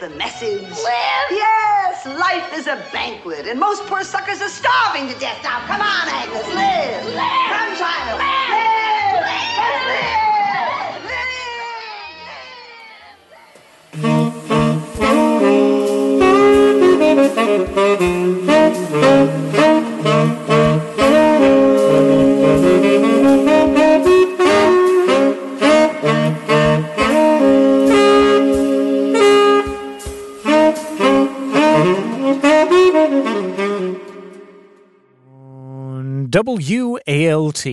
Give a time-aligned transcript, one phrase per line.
[0.00, 0.62] the message.
[0.62, 1.30] Live?
[1.30, 5.42] Yes, life is a banquet, and most poor suckers are starving to death.
[5.42, 7.04] Now, come on, Agnes, live.
[7.14, 7.48] Live.
[7.50, 8.18] Come, child.
[8.18, 8.48] Live.
[17.74, 17.98] Live.
[18.00, 18.17] Live.
[36.48, 37.66] WALT.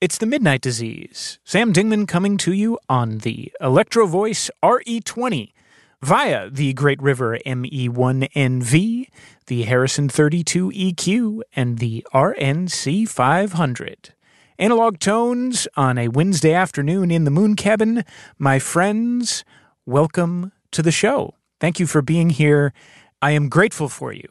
[0.00, 1.38] It's the Midnight Disease.
[1.44, 5.52] Sam Dingman coming to you on the Electro Voice RE20
[6.00, 9.08] via the Great River ME1NV,
[9.46, 14.14] the Harrison 32EQ, and the RNC 500.
[14.58, 18.04] Analog tones on a Wednesday afternoon in the Moon Cabin.
[18.38, 19.44] My friends,
[19.84, 21.34] welcome to the show.
[21.60, 22.72] Thank you for being here.
[23.20, 24.28] I am grateful for you.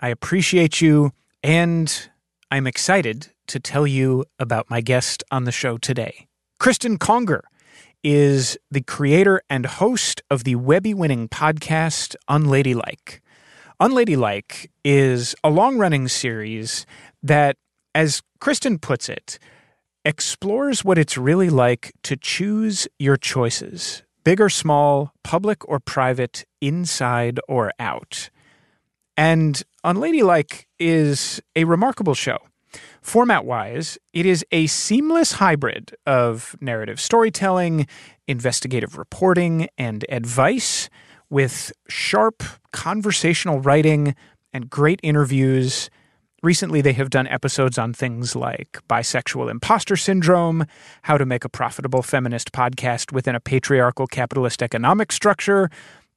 [0.00, 1.12] I appreciate you,
[1.44, 2.09] and
[2.52, 6.26] I'm excited to tell you about my guest on the show today.
[6.58, 7.44] Cristen Conger
[8.02, 13.22] is the creator and host of the Webby winning podcast Unladylike.
[13.78, 16.86] Unladylike is a long running series
[17.22, 17.56] that,
[17.94, 19.38] as Cristen puts it,
[20.04, 26.44] explores what it's really like to choose your choices, big or small, public or private,
[26.60, 28.28] inside or out.
[29.16, 32.38] And Unladylike is a remarkable show.
[33.02, 37.86] Format wise, it is a seamless hybrid of narrative storytelling,
[38.28, 40.88] investigative reporting, and advice
[41.30, 44.14] with sharp conversational writing
[44.52, 45.90] and great interviews.
[46.42, 50.64] Recently, they have done episodes on things like bisexual imposter syndrome,
[51.02, 55.70] how to make a profitable feminist podcast within a patriarchal capitalist economic structure,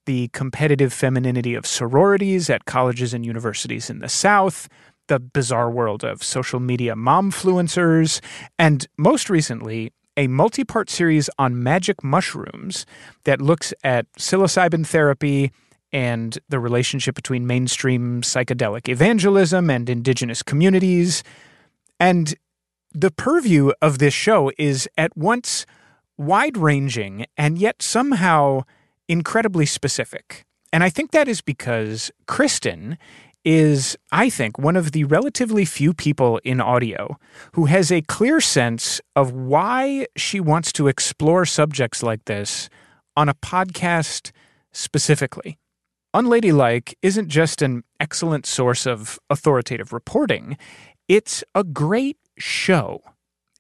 [0.06, 4.68] the competitive femininity of sororities at colleges and universities in the South,
[5.08, 8.22] the bizarre world of social media momfluencers,
[8.58, 12.86] and most recently, a multi part series on magic mushrooms
[13.24, 15.52] that looks at psilocybin therapy
[15.92, 21.24] and the relationship between mainstream psychedelic evangelism and indigenous communities.
[22.00, 22.34] And
[22.92, 25.66] the purview of this show is at once
[26.18, 28.64] wide ranging and yet somehow
[29.08, 30.46] incredibly specific.
[30.72, 32.98] And I think that is because Cristen
[33.46, 37.18] is, I think, one of the relatively few people in audio
[37.54, 42.70] who has a clear sense of why she wants to explore subjects like this
[43.16, 44.32] on a podcast
[44.72, 45.58] specifically.
[46.14, 50.58] Unladylike isn't just an excellent source of authoritative reporting,
[51.08, 53.02] it's a great show.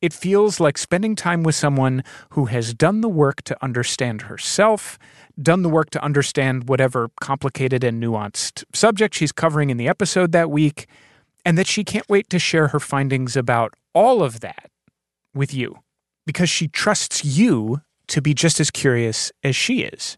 [0.01, 4.99] It feels like spending time with someone who has done the work to understand herself,
[5.41, 10.31] done the work to understand whatever complicated and nuanced subject she's covering in the episode
[10.31, 10.87] that week,
[11.45, 14.69] and that she can't wait to share her findings about all of that
[15.33, 15.79] with you
[16.25, 20.17] because she trusts you to be just as curious as she is.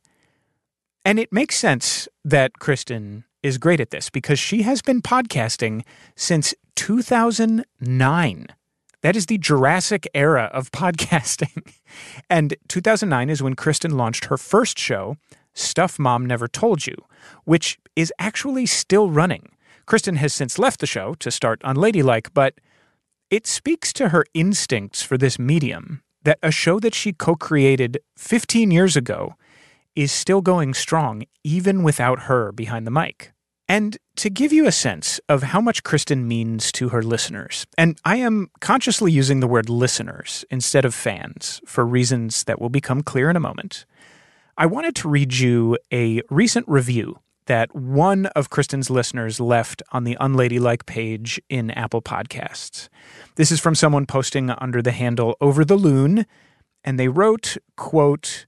[1.03, 5.83] And it makes sense that Cristen is great at this because she has been podcasting
[6.15, 8.47] since 2009.
[9.05, 11.75] That is the Jurassic era of podcasting.
[12.27, 15.17] and 2009 is when Cristen launched her first show,
[15.53, 16.95] Stuff Mom Never Told You,
[17.43, 19.49] which is actually still running.
[19.85, 22.55] Cristen has since left the show to start Unladylike, but
[23.29, 27.99] it speaks to her instincts for this medium that a show that she co created
[28.17, 29.35] 15 years ago
[29.95, 33.34] is still going strong, even without her behind the mic.
[33.67, 37.99] And to give you a sense of how much Cristen means to her listeners, and
[38.05, 43.01] I am consciously using the word listeners instead of fans for reasons that will become
[43.01, 43.85] clear in a moment,
[44.57, 50.03] I wanted to read you a recent review that one of Cristen's listeners left on
[50.03, 52.87] the Unladylike page in Apple Podcasts.
[53.35, 56.25] This is from someone posting under the handle Over the Loon,
[56.83, 58.45] and they wrote, quote,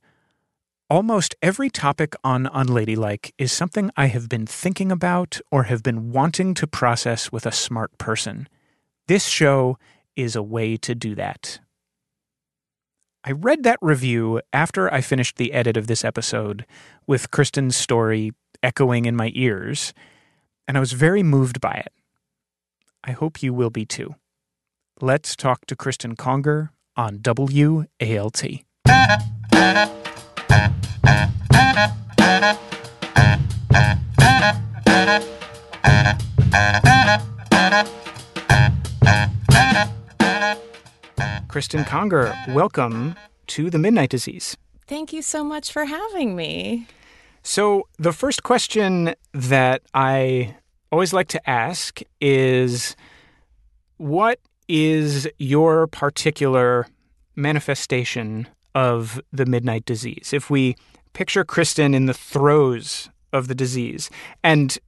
[0.90, 6.12] Almost every topic on Unladylike is something I have been thinking about or have been
[6.12, 8.48] wanting to process with a smart person.
[9.06, 9.76] This show
[10.16, 11.60] is a way to do that.
[13.22, 16.64] I read that review after I finished the edit of this episode
[17.06, 18.32] with Cristen's story
[18.62, 19.92] echoing in my ears,
[20.66, 21.92] and I was very moved by it.
[23.04, 24.14] I hope you will be too.
[25.02, 28.42] Let's talk to Cristen Conger on WALT.
[41.48, 43.16] Cristen Conger, welcome
[43.48, 44.56] to the Midnight Disease.
[44.86, 46.86] Thank you so much for having me.
[47.42, 50.54] So, the first question that I
[50.92, 52.94] always like to ask is
[53.96, 54.38] what
[54.68, 56.86] is your particular
[57.34, 60.32] manifestation of the midnight disease?
[60.32, 60.76] If we
[61.18, 64.08] picture Cristen in the throes of the disease,
[64.44, 64.78] and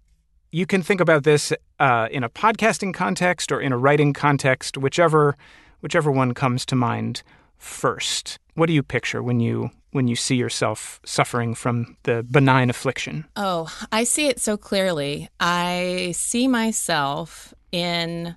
[0.52, 4.78] you can think about this uh, in a podcasting context or in a writing context,
[4.78, 5.36] whichever
[5.80, 7.24] whichever one comes to mind
[7.58, 8.38] first.
[8.54, 13.26] What do you picture when you when you see yourself suffering from the benign affliction?
[13.34, 15.28] Oh, I see it so clearly.
[15.40, 18.36] I see myself in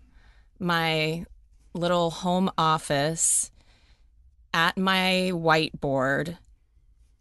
[0.58, 1.26] my
[1.76, 3.52] little home office
[4.52, 6.40] at my whiteboard,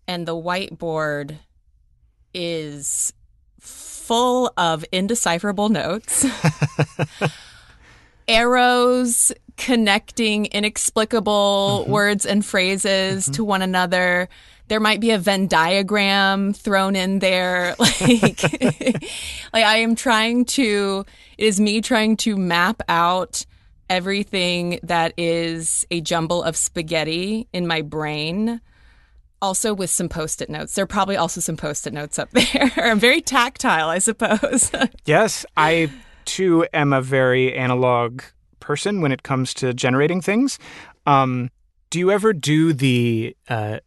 [0.07, 1.39] and the whiteboard
[2.35, 3.13] is
[3.61, 6.27] full of indecipherable notes,
[8.29, 11.93] arrows connecting inexplicable mm-hmm.
[11.93, 13.33] words and phrases mm-hmm.
[13.33, 14.29] to one another.
[14.69, 17.77] There might be a Venn diagram thrown in there.
[18.01, 18.43] Like,
[19.53, 21.05] like I am trying to,
[21.39, 23.45] it is me trying to map out
[23.89, 28.61] everything that is a jumble of spaghetti in my brain.
[29.43, 30.75] Also, with some post it notes.
[30.75, 32.73] There are probably also some post it notes up there.
[32.77, 34.71] I'm very tactile, I suppose.
[35.05, 35.91] yes, I
[36.25, 38.23] too am a very analog
[38.61, 40.59] person when it comes to generating things.
[41.05, 41.51] Um,
[41.91, 43.81] do you ever do the uh,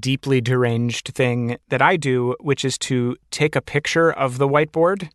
[0.00, 5.10] deeply deranged thing that I do, which is to take a picture of the whiteboard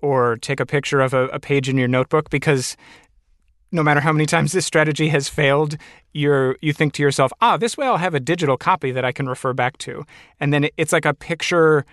[0.00, 2.30] or take a picture of a, a page in your notebook?
[2.30, 2.76] Because
[3.72, 5.76] no matter how many times this strategy has failed,
[6.12, 9.12] you're you think to yourself, ah, this way I'll have a digital copy that I
[9.12, 10.04] can refer back to,
[10.38, 11.84] and then it's like a picture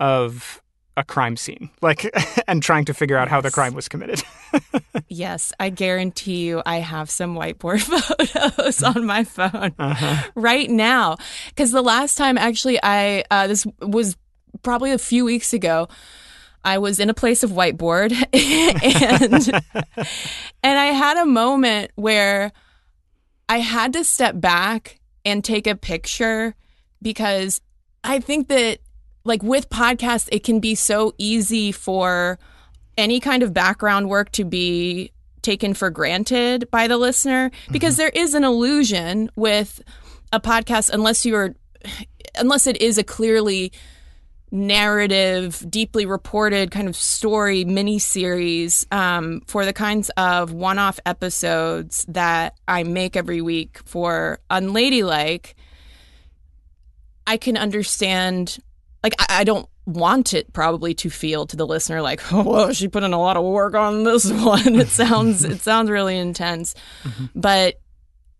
[0.00, 0.62] of
[0.96, 2.10] a crime scene, like,
[2.48, 3.30] and trying to figure out yes.
[3.30, 4.22] how the crime was committed.
[5.08, 7.82] yes, I guarantee you, I have some whiteboard
[8.50, 10.30] photos on my phone uh-huh.
[10.34, 11.16] right now.
[11.50, 14.16] Because the last time, actually, I uh, this was
[14.62, 15.88] probably a few weeks ago.
[16.66, 20.06] I was in a place of whiteboard and
[20.64, 22.50] and I had a moment where
[23.48, 26.56] I had to step back and take a picture
[27.00, 27.60] because
[28.02, 28.80] I think that
[29.24, 32.36] like with podcasts it can be so easy for
[32.98, 38.00] any kind of background work to be taken for granted by the listener because mm-hmm.
[38.00, 39.80] there is an illusion with
[40.32, 41.54] a podcast unless you're
[42.34, 43.70] unless it is a clearly
[44.56, 50.98] narrative, deeply reported kind of story mini series um, for the kinds of one off
[51.04, 55.54] episodes that I make every week for Unladylike,
[57.26, 58.58] I can understand.
[59.02, 62.72] Like, I, I don't want it probably to feel to the listener like, oh, well,
[62.72, 64.74] she put in a lot of work on this one.
[64.74, 67.26] It sounds it sounds really intense, mm-hmm.
[67.34, 67.78] but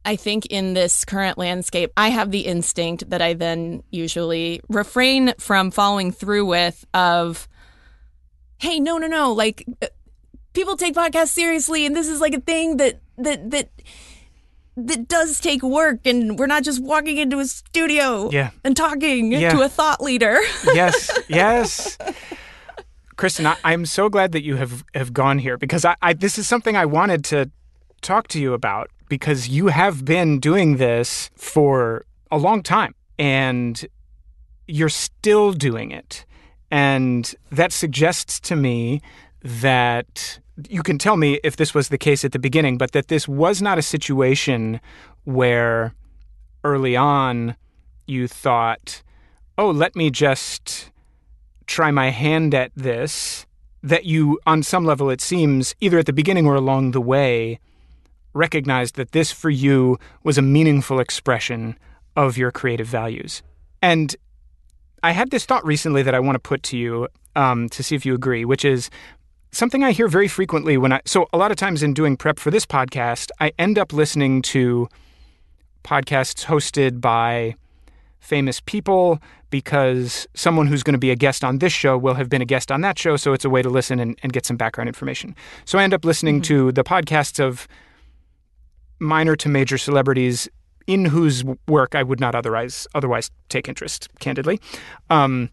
[0.06, 5.34] I think in this current landscape, I have the instinct that I then usually refrain
[5.38, 7.48] from following through with of,
[8.58, 9.88] hey, no, no, no, like uh,
[10.52, 13.70] people take podcasts seriously, and this is like a thing that that that
[14.76, 18.50] that does take work, and we're not just walking into a studio yeah.
[18.62, 19.50] and talking yeah.
[19.50, 20.38] to a thought leader.
[20.66, 21.98] yes, yes.
[23.16, 26.38] Cristen, I, am so glad that you have, have gone here because I, I this
[26.38, 27.50] is something I wanted to
[28.02, 33.86] talk to you about because you have been doing this for a long time and
[34.66, 36.24] you're still doing it.
[36.70, 39.00] And that suggests to me
[39.42, 43.08] that you can tell me if this was the case at the beginning, but that
[43.08, 44.80] this was not a situation
[45.24, 45.94] where
[46.64, 47.56] early on
[48.06, 49.02] you thought,
[49.58, 50.90] oh, let me just
[51.66, 53.46] try my hand at this.
[53.82, 57.60] That you, on some level, it seems, either at the beginning or along the way,
[58.36, 61.76] recognized that this for you was a meaningful expression
[62.16, 63.42] of your creative values.
[63.82, 64.14] And
[65.02, 67.94] I had this thought recently that I want to put to you um, to see
[67.94, 68.90] if you agree, which is
[69.52, 71.00] something I hear very frequently when I.
[71.04, 74.42] So, a lot of times in doing prep for this podcast, I end up listening
[74.42, 74.88] to
[75.84, 77.56] podcasts hosted by
[78.18, 82.28] famous people because someone who's going to be a guest on this show will have
[82.28, 83.16] been a guest on that show.
[83.16, 85.34] So, it's a way to listen and, and get some background information.
[85.64, 86.54] So, I end up listening mm-hmm.
[86.54, 87.68] to the podcasts of
[88.98, 90.48] minor to major celebrities
[90.86, 94.60] in whose work I would not otherwise otherwise take interest, candidly.
[95.10, 95.50] Um,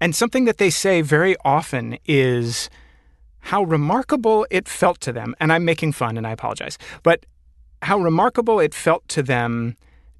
[0.00, 2.70] and something that they say very often is
[3.40, 5.34] how remarkable it felt to them.
[5.40, 7.24] And I'm making fun, and I apologize, but
[7.82, 9.76] how remarkable it felt to them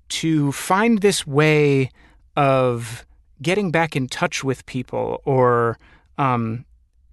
[0.08, 1.90] to find this way
[2.36, 3.04] of
[3.42, 5.78] getting back in touch with people or
[6.16, 6.64] um,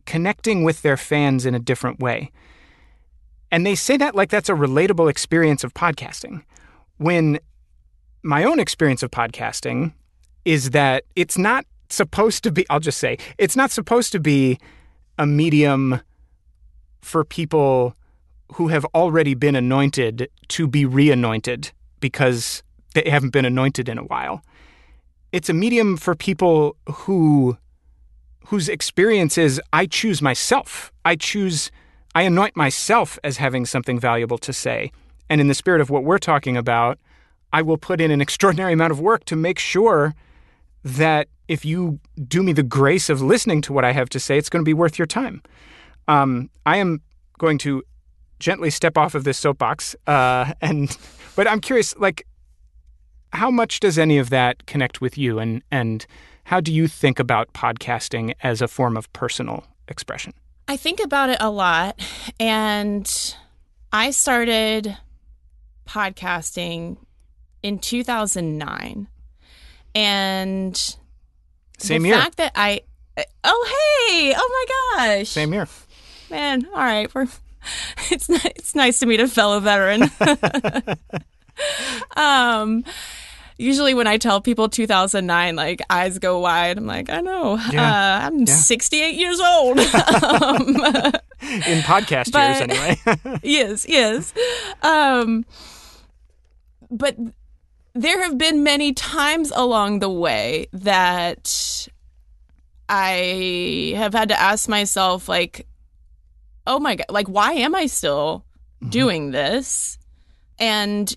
[0.06, 2.32] connecting with their fans in a different way.
[3.56, 6.44] And they say that like that's a relatable experience of podcasting.
[6.98, 7.40] When
[8.22, 9.94] my own experience of podcasting
[10.44, 14.60] is that it's not supposed to be, I'll just say, it's not supposed to be
[15.18, 16.02] a medium
[17.02, 17.96] for people
[18.56, 21.72] who have already been anointed to be re-anointed
[22.02, 22.62] because
[22.94, 24.44] they haven't been anointed in a while.
[25.32, 27.58] It's a medium for people who
[28.48, 30.92] whose experience is I choose myself.
[31.06, 31.72] I choose
[32.16, 34.92] I anoint myself as having something valuable to say.
[35.30, 36.98] And in the spirit of what we're talking about,
[37.52, 40.16] I will put in an extraordinary amount of work to make sure
[40.84, 44.38] that if you do me the grace of listening to what I have to say,
[44.38, 45.44] it's going to be worth your time.
[46.08, 47.02] Um, I am
[47.38, 47.84] going to
[48.40, 50.96] gently step off of this soapbox, uh, and
[51.36, 52.26] but I'm curious, like,
[53.34, 56.06] how much does any of that connect with you, and and
[56.46, 60.34] how do you think about podcasting as a form of personal expression?
[60.68, 62.00] I think about it a lot,
[62.40, 63.10] and
[63.94, 64.98] I started
[65.88, 66.98] podcasting
[67.62, 69.08] in 2009,
[69.94, 70.96] and
[71.78, 72.18] Same the year.
[72.18, 72.82] fact that I,
[73.44, 74.66] oh hey, oh
[74.98, 75.68] my gosh, Same year.
[76.30, 76.66] man.
[76.68, 77.28] All right, we're
[78.12, 80.10] it's it's nice to meet a fellow veteran.
[82.18, 82.84] um,
[83.58, 86.78] usually when I tell people 2009, like eyes go wide.
[86.78, 87.58] I'm like, I know.
[87.72, 88.18] Yeah.
[88.22, 88.46] Uh, I'm Yeah.
[88.46, 89.80] 68 years old.
[89.80, 90.68] um,
[91.42, 93.40] In podcast years, anyway.
[93.44, 94.34] yes, yes.
[94.82, 95.46] Um,
[96.90, 97.16] but
[97.94, 101.88] there have been many times along the way that
[102.90, 105.68] I have had to ask myself, like,
[106.68, 108.46] oh my God, like, why am I still
[108.90, 109.98] doing this?
[110.60, 111.14] And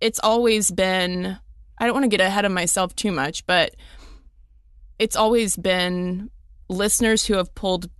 [0.00, 1.38] it's always been,
[1.80, 3.74] I don't want to get ahead of myself too much, but
[4.98, 6.30] it's always been
[6.68, 7.90] listeners who have pulled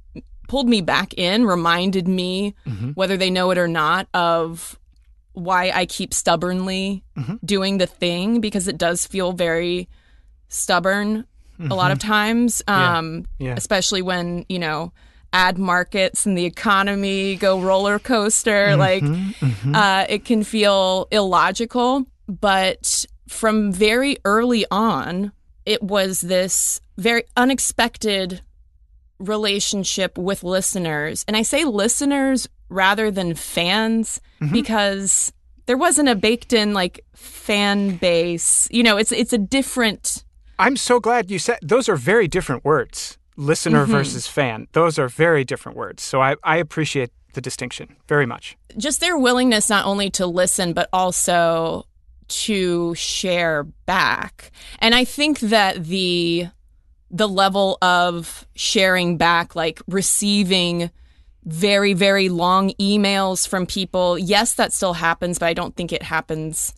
[0.49, 2.91] pulled me back in, reminded me, mm-hmm.
[2.91, 4.79] whether they know it or not, of
[5.33, 7.37] why I keep stubbornly mm-hmm.
[7.45, 9.89] doing the thing because it does feel very
[10.49, 11.25] stubborn
[11.69, 12.09] a lot of mm-hmm.
[12.09, 13.55] times, um, Yeah.
[13.57, 14.93] especially when, you know,
[15.33, 18.77] ad markets and the economy go roller coaster.
[18.77, 19.05] Like,
[19.75, 22.07] uh, it can feel illogical.
[22.29, 25.33] But from very early on,
[25.65, 28.43] it was this very unexpected
[29.19, 31.25] relationship with listeners.
[31.29, 34.53] And I say listeners rather than fans mm-hmm.
[34.53, 35.33] because
[35.67, 38.67] there wasn't a baked in like fan base.
[38.71, 40.25] You know, it's it's a different
[40.59, 43.17] I'm so glad you said those are very different words.
[43.37, 43.93] Listener mm-hmm.
[43.93, 44.67] versus fan.
[44.73, 46.03] Those are very different words.
[46.03, 48.57] So I, I appreciate the distinction very much.
[48.77, 51.87] just their willingness not only to listen but also
[52.31, 54.51] to share back.
[54.79, 56.49] And I think that the
[57.11, 60.91] the level of sharing back like receiving
[61.45, 66.03] very very long emails from people, yes that still happens, but I don't think it
[66.03, 66.73] happens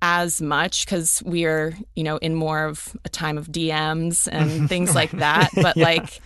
[0.00, 4.94] as much cuz we're, you know, in more of a time of DMs and things
[4.94, 6.20] like that, but like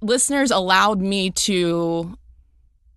[0.00, 2.16] listeners allowed me to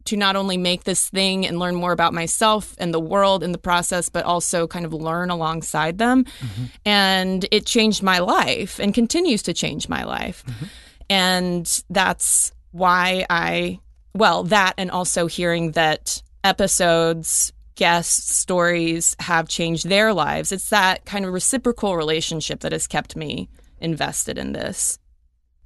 [0.05, 3.51] to not only make this thing and learn more about myself and the world in
[3.51, 6.24] the process, but also kind of learn alongside them.
[6.24, 6.63] Mm-hmm.
[6.86, 10.43] And it changed my life and continues to change my life.
[10.46, 10.65] Mm-hmm.
[11.10, 13.79] And that's why I,
[14.13, 20.51] well, that and also hearing that episodes, guests, stories have changed their lives.
[20.51, 24.98] It's that kind of reciprocal relationship that has kept me invested in this.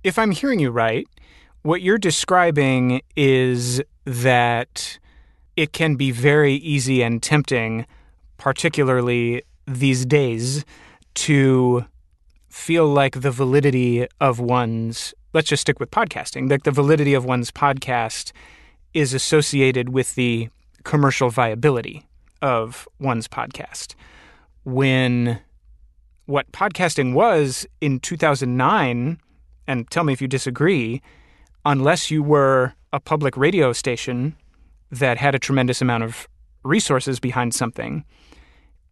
[0.04, 1.08] If I'm hearing you right,
[1.62, 5.00] what you're describing is that
[5.56, 7.86] it can be very easy and tempting,
[8.38, 10.64] particularly these days,
[11.16, 11.86] to
[12.50, 17.26] feel like the validity of one's, let's just stick with podcasting, like the validity of
[17.26, 18.32] one's podcast
[18.94, 20.50] is associated with the
[20.84, 22.06] commercial viability
[22.42, 23.96] of one's podcast.
[24.64, 25.40] When
[26.26, 29.20] what podcasting was in 2009,
[29.68, 31.02] and tell me if you disagree,
[31.66, 34.38] unless you were a public radio station
[34.90, 36.30] that had a tremendous amount of
[36.64, 38.06] resources behind something,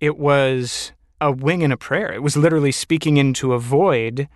[0.02, 0.92] it was
[1.22, 2.12] a wing and a prayer.
[2.12, 4.28] It was literally speaking into a void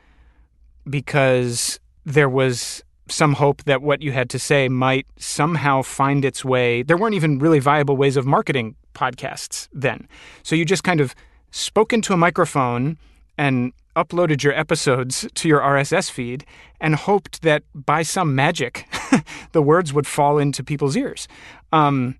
[0.90, 6.46] because there was some hope that what you had to say might somehow find its
[6.46, 6.82] way.
[6.82, 10.08] There weren't even really viable ways of marketing podcasts then.
[10.44, 11.14] So you just kind of
[11.52, 12.98] spoke into a microphone
[13.38, 16.46] and uploaded your episodes to your RSS feed
[16.80, 18.86] and hoped that by some magic
[19.52, 21.28] the words would fall into people's ears.
[21.72, 22.18] Um,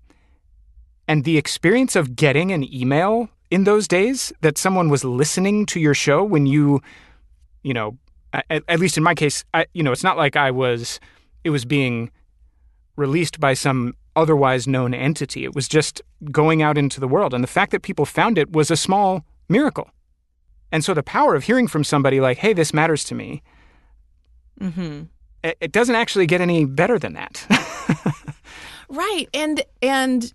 [1.06, 5.80] and the experience of getting an email in those days that someone was listening to
[5.80, 6.82] your show when you,
[7.62, 7.96] you know,
[8.32, 11.00] at, at least in my case, I, you know, it's not like I was,
[11.44, 12.10] it was being
[12.96, 15.44] released by some otherwise known entity.
[15.44, 17.32] It was just going out into the world.
[17.32, 19.88] And the fact that people found it was a small miracle.
[20.70, 23.42] And so the power of hearing from somebody like, hey, this matters to me,
[24.60, 25.02] Mm-hmm.
[25.42, 27.46] It, doesn't actually get any better than that.
[28.90, 29.28] Right.
[29.34, 30.32] And and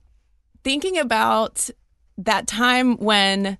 [0.63, 1.69] thinking about
[2.19, 3.57] that time when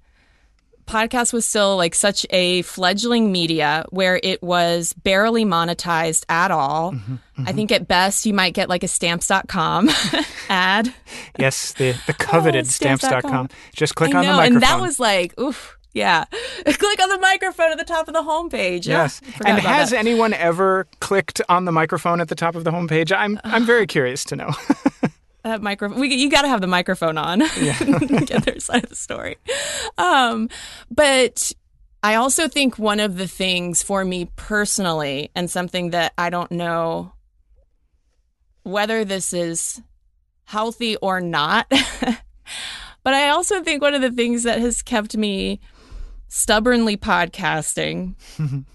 [0.86, 6.92] podcast was still like such a fledgling media where it was barely monetized at all.
[6.92, 7.48] Mm-hmm, mm-hmm.
[7.48, 9.90] I think at best you might get like a stamps.com
[10.50, 10.94] ad.
[11.40, 13.10] yes, the, the coveted Oh, stamps.com.
[13.22, 13.50] stamps.com.
[13.76, 14.54] Just click I on know, the microphone.
[14.56, 16.26] and that was like, oof, yeah.
[16.66, 18.88] Click on the microphone at the top of the homepage.
[18.88, 19.20] Yes.
[19.20, 19.98] forgot And has that.
[19.98, 23.16] anyone ever clicked on the microphone at the top of the homepage?
[23.16, 24.52] I'm I'm very curious to know.
[25.44, 26.00] that microphone.
[26.00, 27.40] We, you got to have the microphone on.
[27.60, 29.38] Get their side of the story.
[29.98, 30.50] Um,
[30.90, 31.52] but
[32.02, 36.52] I also think one of the things for me personally, and something that I don't
[36.52, 37.14] know
[38.64, 39.82] whether this is
[40.46, 45.60] healthy or not, but I also think one of the things that has kept me
[46.34, 48.16] stubbornly podcasting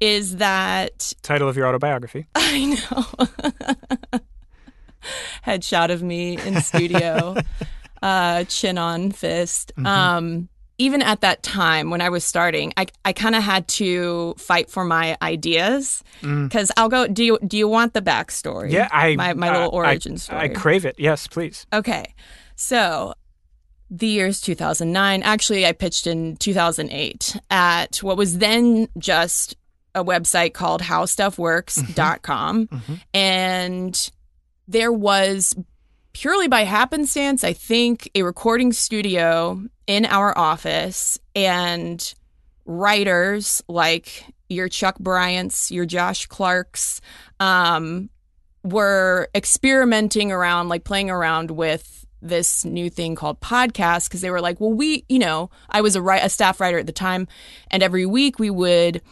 [0.00, 2.26] is that Title of your autobiography.
[2.34, 4.20] I know.
[5.46, 7.36] Headshot of me in studio,
[8.02, 9.72] uh, chin on fist.
[9.84, 14.34] Um, even at that time when I was starting, I, I kind of had to
[14.38, 17.08] fight for my ideas because I'll go.
[17.08, 18.70] Do you do you want the backstory?
[18.70, 20.40] Yeah, I my my uh, little I- origin story.
[20.40, 20.96] I crave it.
[20.98, 21.66] Yes, please.
[21.72, 22.14] Okay.
[22.54, 23.14] So
[23.90, 25.22] the year's 2009.
[25.22, 29.56] Actually, I pitched in 2008 at what was then just
[29.94, 32.68] a website called howstuffworks.com.
[33.14, 34.10] And
[34.66, 35.56] there was
[36.12, 42.14] purely by happenstance, I think, a recording studio in our office and
[42.66, 47.00] writers like your Chuck Bryant's, your Josh Clark's,
[47.40, 48.10] um,
[48.62, 54.40] were experimenting around, like playing around with this new thing called podcast because they were
[54.40, 57.28] like, well, we, you know, I was a, a staff writer at the time,
[57.70, 59.02] and every week we would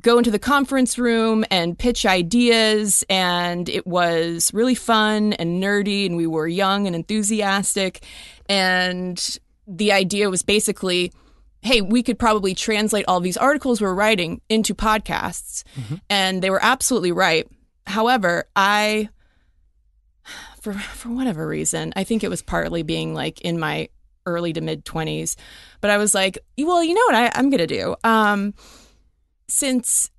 [0.00, 6.06] go into the conference room and pitch ideas, and it was really fun and nerdy,
[6.06, 8.04] and we were young and enthusiastic,
[8.48, 11.12] and the idea was basically
[11.62, 15.62] hey, we could probably translate all these articles we're writing into podcasts.
[15.76, 15.94] Mm-hmm.
[16.10, 17.48] And they were absolutely right.
[17.86, 19.08] However, I,
[20.62, 23.88] for, for whatever reason, I think it was partly being like in my
[24.24, 25.36] early to mid 20s,
[25.80, 27.96] but I was like, well, you know what I, I'm going to do?
[28.04, 28.54] Um,
[29.48, 30.10] since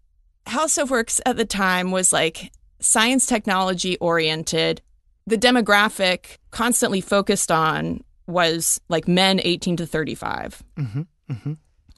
[0.45, 2.51] How Stuff Works at the time was like
[2.82, 4.82] science technology oriented,
[5.25, 10.62] the demographic constantly focused on was like men 18 to 35.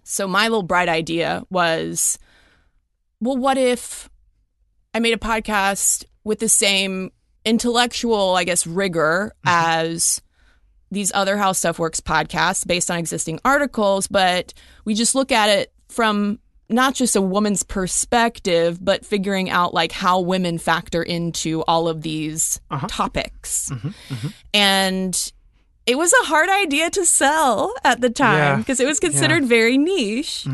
[0.03, 2.19] So my little bright idea was,
[3.19, 4.07] well, what if
[4.93, 7.11] I made a podcast with the same
[7.45, 9.91] intellectual, I guess, rigor mm-hmm.
[9.93, 10.21] as
[10.91, 14.53] these other How Stuff Works podcasts based on existing articles, but
[14.83, 19.91] we just look at it from not just a woman's perspective, but figuring out like
[19.91, 22.87] how women factor into all of these uh-huh.
[22.87, 23.69] topics.
[23.69, 23.87] Mm-hmm.
[23.87, 24.27] Mm-hmm.
[24.53, 25.31] And
[25.85, 28.55] it was a hard idea to sell at the time Yeah.
[28.57, 30.47] because it was considered very niche.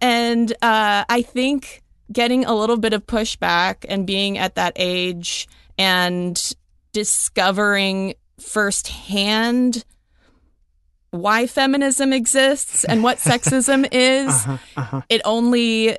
[0.00, 5.48] And uh, I think getting a little bit of pushback and being at that age
[5.78, 6.54] and
[6.92, 9.84] discovering firsthand
[11.10, 15.02] why feminism exists and what sexism is, uh-huh, uh-huh.
[15.08, 15.96] it only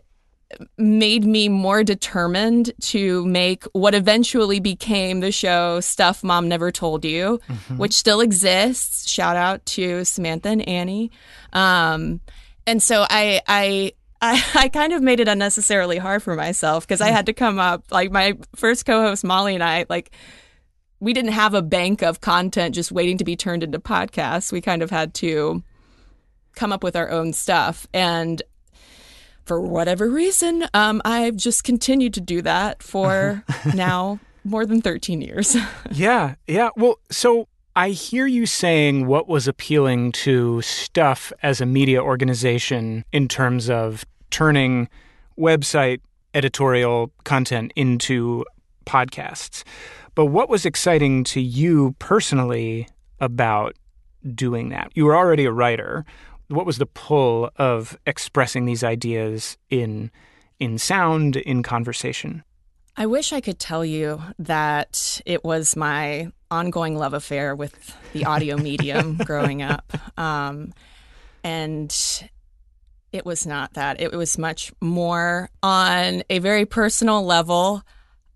[0.78, 7.06] made me more determined to make what eventually became the show Stuff Mom Never Told
[7.06, 7.78] You, mm-hmm.
[7.78, 9.08] which still exists.
[9.08, 11.12] Shout out to Samantha and Annie.
[11.54, 12.20] Um,
[12.65, 17.01] and so I, I, I, I kind of made it unnecessarily hard for myself because
[17.01, 20.12] I had to come up like my first co-host Molly and I like
[20.99, 24.51] we didn't have a bank of content just waiting to be turned into podcasts.
[24.51, 25.63] We kind of had to
[26.55, 27.88] come up with our own stuff.
[27.93, 28.41] And
[29.45, 35.21] for whatever reason, um, I've just continued to do that for now more than 13
[35.21, 35.55] years.
[35.91, 36.69] Yeah, yeah.
[36.75, 43.05] Well, so I hear you saying what was appealing to Stuff as a media organization
[43.12, 44.89] in terms of turning
[45.38, 46.01] website
[46.34, 48.45] editorial content into
[48.86, 49.63] podcasts.
[50.15, 52.88] But what was exciting to you personally
[53.19, 53.75] about
[54.36, 54.91] doing that?
[54.95, 56.05] You were already a writer.
[56.47, 60.12] What was the pull of expressing these ideas in
[60.60, 62.43] in sound, in conversation?
[62.97, 68.25] I wish I could tell you that it was my ongoing love affair with the
[68.25, 69.91] audio medium growing up.
[70.17, 70.73] Um,
[71.43, 71.95] and
[73.12, 74.01] it was not that.
[74.01, 77.83] It was much more on a very personal level.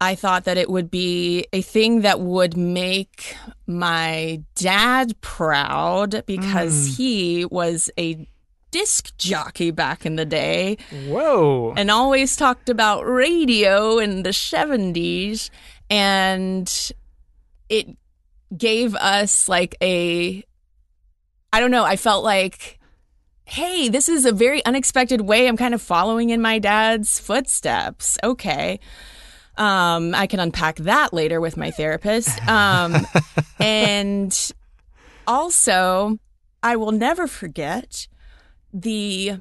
[0.01, 3.35] I thought that it would be a thing that would make
[3.67, 8.27] my dad proud because he was a
[8.71, 11.73] disc jockey back in the day Whoa.
[11.77, 15.51] and always talked about radio in the 70s
[15.91, 16.91] and
[17.69, 17.95] it
[18.57, 20.43] gave us like a
[21.51, 22.79] I don't know, I felt like
[23.45, 28.17] hey, this is a very unexpected way I'm kind of following in my dad's footsteps.
[28.23, 28.79] Okay.
[29.57, 32.45] Um, I can unpack that later with my therapist.
[32.47, 33.05] Um,
[33.59, 34.51] and
[35.27, 36.17] also,
[36.63, 38.07] I will never forget
[38.73, 39.33] the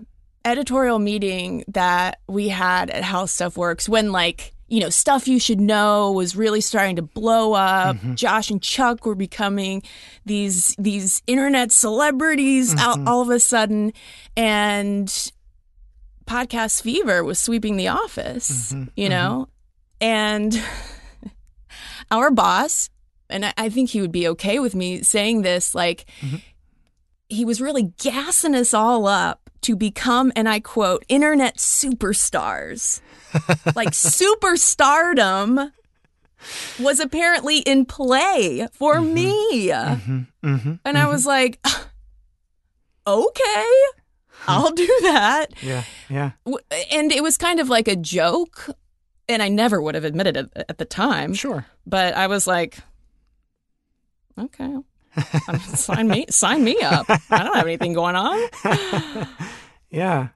[0.45, 5.39] editorial meeting that we had at How Stuff Works when, like, you know, stuff you
[5.39, 7.95] should know was really starting to blow up.
[7.97, 8.15] Mm-hmm.
[8.15, 9.83] Josh and Chuck were becoming
[10.25, 13.07] these these internet celebrities all, mm-hmm.
[13.07, 13.93] all of a sudden,
[14.35, 15.09] and
[16.25, 18.73] podcast fever was sweeping the office.
[18.73, 18.85] Mm-hmm.
[18.97, 19.49] You know,
[20.01, 20.59] and
[22.11, 22.89] our boss,
[23.29, 26.07] and I, I think he would be okay with me saying this, like
[27.29, 33.01] he was really gassing us all up to become, and I quote, internet superstars.
[33.75, 35.73] like superstardom
[36.79, 39.15] was apparently in play for mm-hmm.
[39.15, 39.69] me.
[39.69, 40.21] Mm-hmm.
[40.45, 40.75] mm-hmm.
[40.85, 41.29] And I was mm-hmm.
[41.29, 41.67] like,
[43.07, 43.67] okay,
[44.47, 45.47] I'll do that.
[45.63, 45.85] Yeah.
[46.09, 46.33] Yeah.
[46.91, 48.71] And it was kind of like a joke.
[49.29, 51.33] And I never would have admitted it at the time.
[51.33, 51.65] Sure.
[51.87, 52.79] But I was like,
[54.39, 54.77] okay,
[55.75, 57.07] sign me, sign me up.
[57.09, 58.49] I don't have anything going on.
[59.93, 60.29] Yeah.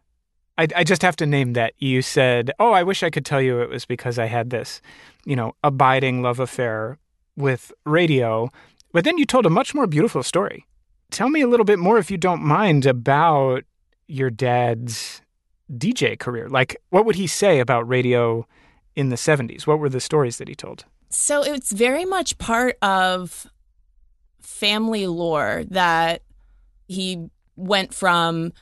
[0.59, 1.73] I, I just have to name that.
[1.79, 4.81] You said, Oh, I wish I could tell you it was because I had this,
[5.25, 6.99] you know, abiding love affair
[7.37, 8.51] with radio.
[8.93, 10.67] But then you told a much more beautiful story.
[11.11, 13.65] Tell me a little bit more, if you don't mind, about
[14.09, 15.21] your dad's
[15.73, 16.49] DJ career.
[16.49, 18.47] Like, what would he say about radio
[18.95, 19.67] in the 70s?
[19.67, 20.85] What were the stories that he told?
[21.11, 23.47] So it's very much part of
[24.47, 26.23] family lore that
[26.89, 28.53] he went from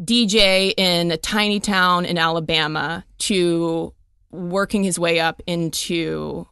[0.00, 3.94] DJ in a tiny town in Alabama to
[4.30, 6.46] working his way up into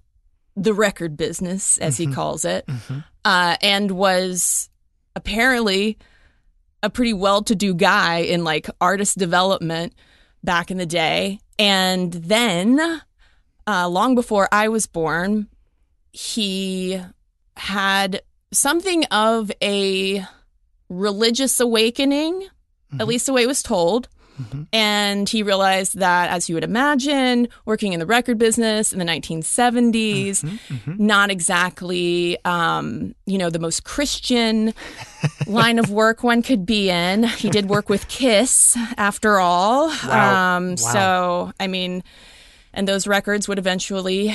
[0.56, 2.68] the record business, as he calls it,
[3.24, 4.68] uh, and was
[5.16, 5.98] apparently
[6.82, 9.94] a pretty well to do guy in like artist development
[10.44, 11.38] back in the day.
[11.58, 13.02] And then,
[13.66, 15.48] uh, long before I was born,
[16.12, 17.00] he
[17.56, 20.24] had something of a
[20.88, 22.46] religious awakening,
[23.00, 24.08] at least the way it was told.
[24.72, 29.04] And he realized that, as you would imagine, working in the record business in the
[29.04, 30.42] 1970s,
[30.98, 34.74] not exactly, um, you know, the most Christian
[35.46, 37.22] line of work one could be in.
[37.24, 39.88] He did work with Kiss, after all.
[39.88, 40.56] Wow.
[40.56, 40.74] Um, Wow.
[40.76, 42.02] So, I mean,
[42.74, 44.34] and those records would eventually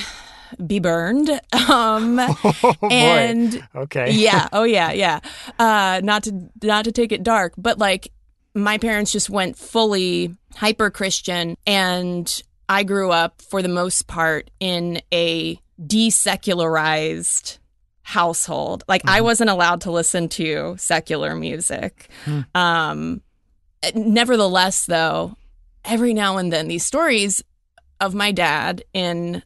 [0.66, 1.30] be burned.
[1.70, 2.88] Um, Oh, boy.
[2.90, 4.12] and okay.
[4.14, 4.48] yeah.
[4.54, 4.92] Oh yeah.
[4.92, 5.20] Yeah.
[5.60, 8.12] Uh not to not to take it dark but like
[8.54, 14.50] my parents just went fully hyper christian and i grew up for the most part
[14.60, 17.60] in a desecularized
[18.04, 18.84] household.
[18.88, 22.10] Like i wasn't allowed to listen to secular music.
[22.56, 23.22] Um
[23.94, 25.36] nevertheless though
[25.84, 27.44] every now and then these stories
[28.00, 29.44] of my dad in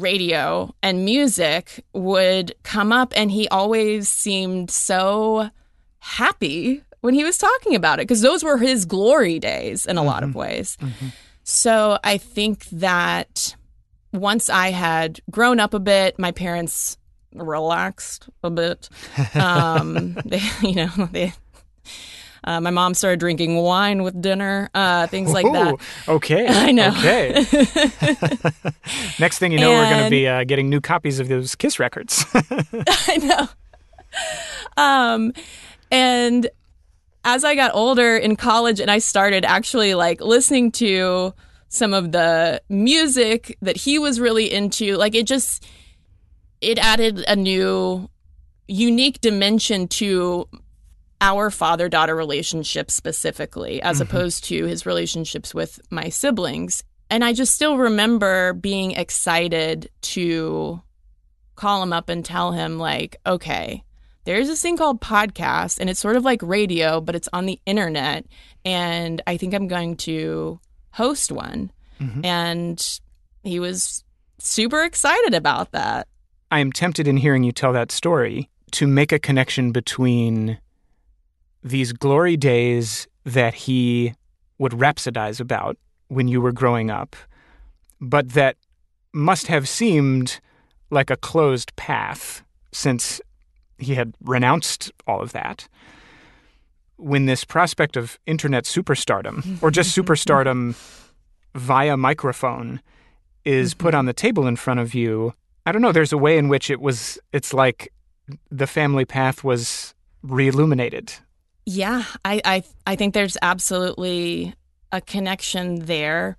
[0.00, 5.50] radio and music would come up and he always seemed so
[5.98, 10.02] happy when he was talking about it because those were his glory days in a
[10.02, 10.76] lot of ways.
[11.44, 13.56] So I think that
[14.12, 16.98] once I had grown up a bit, my parents
[17.34, 18.88] relaxed a bit.
[19.34, 21.32] Um, they, you know, they.
[22.46, 25.74] Uh, my mom started drinking wine with dinner, uh, things like that.
[26.06, 26.46] Okay.
[26.48, 26.88] I know.
[26.90, 27.32] Okay.
[29.18, 31.80] Next thing you know, we're going to be uh, getting new copies of those Kiss
[31.80, 32.24] records.
[32.34, 33.48] I know.
[34.76, 35.32] Um,
[35.90, 36.48] and
[37.24, 41.34] as I got older in college and I started actually like listening to
[41.68, 45.66] some of the music that he was really into, like it just
[46.60, 48.08] it added a new
[48.68, 50.48] unique dimension to
[51.20, 54.02] our father daughter relationship specifically as mm-hmm.
[54.04, 56.82] opposed to his relationships with my siblings.
[57.08, 60.82] And i just still remember being excited to
[61.54, 63.82] call him up and tell him like okay
[64.24, 67.60] there's this thing called podcast and it's sort of like radio but it's on the
[67.64, 68.26] internet
[68.64, 70.60] and i think i'm going to
[70.96, 71.70] host one.
[72.00, 72.24] Mm-hmm.
[72.24, 73.00] And
[73.44, 74.02] he was
[74.38, 76.08] super excited about that.
[76.50, 80.58] I am tempted in hearing you tell that story to make a connection between
[81.66, 84.14] these glory days that he
[84.58, 85.76] would rhapsodize about
[86.08, 87.16] when you were growing up,
[88.00, 88.56] but that
[89.12, 90.40] must have seemed
[90.90, 93.20] like a closed path since
[93.78, 95.68] he had renounced all of that.
[96.98, 100.74] when this prospect of internet superstardom or just superstardom
[101.54, 102.80] via microphone
[103.44, 103.98] is put mm-hmm.
[103.98, 105.34] on the table in front of you,
[105.66, 107.92] I don't know, there's a way in which it was, it's like
[108.50, 111.12] the family path was reilluminated.
[111.66, 114.54] Yeah, I, I, I think there's absolutely
[114.92, 116.38] a connection there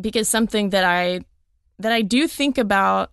[0.00, 1.20] because something that I
[1.80, 3.10] that I do think about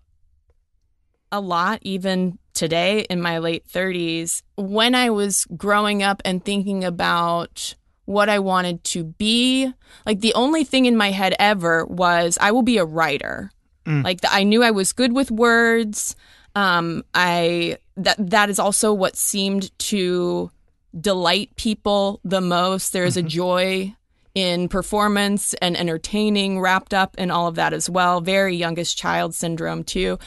[1.30, 6.84] a lot even today in my late 30s when I was growing up and thinking
[6.84, 7.74] about
[8.06, 9.72] what I wanted to be
[10.06, 13.50] like the only thing in my head ever was I will be a writer
[13.84, 14.02] mm.
[14.04, 16.14] like the, I knew I was good with words
[16.54, 20.50] um I that that is also what seemed to
[20.98, 23.26] delight people the most there is mm-hmm.
[23.26, 23.96] a joy
[24.36, 28.20] in performance and entertaining wrapped up in all of that as well.
[28.20, 30.18] Very youngest child syndrome, too.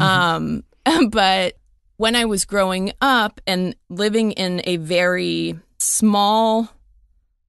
[0.00, 0.64] um,
[1.10, 1.58] but
[1.98, 6.70] when I was growing up and living in a very small,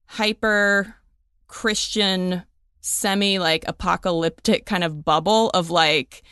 [0.04, 0.94] hyper
[1.46, 2.42] Christian,
[2.82, 6.22] semi like apocalyptic kind of bubble of like,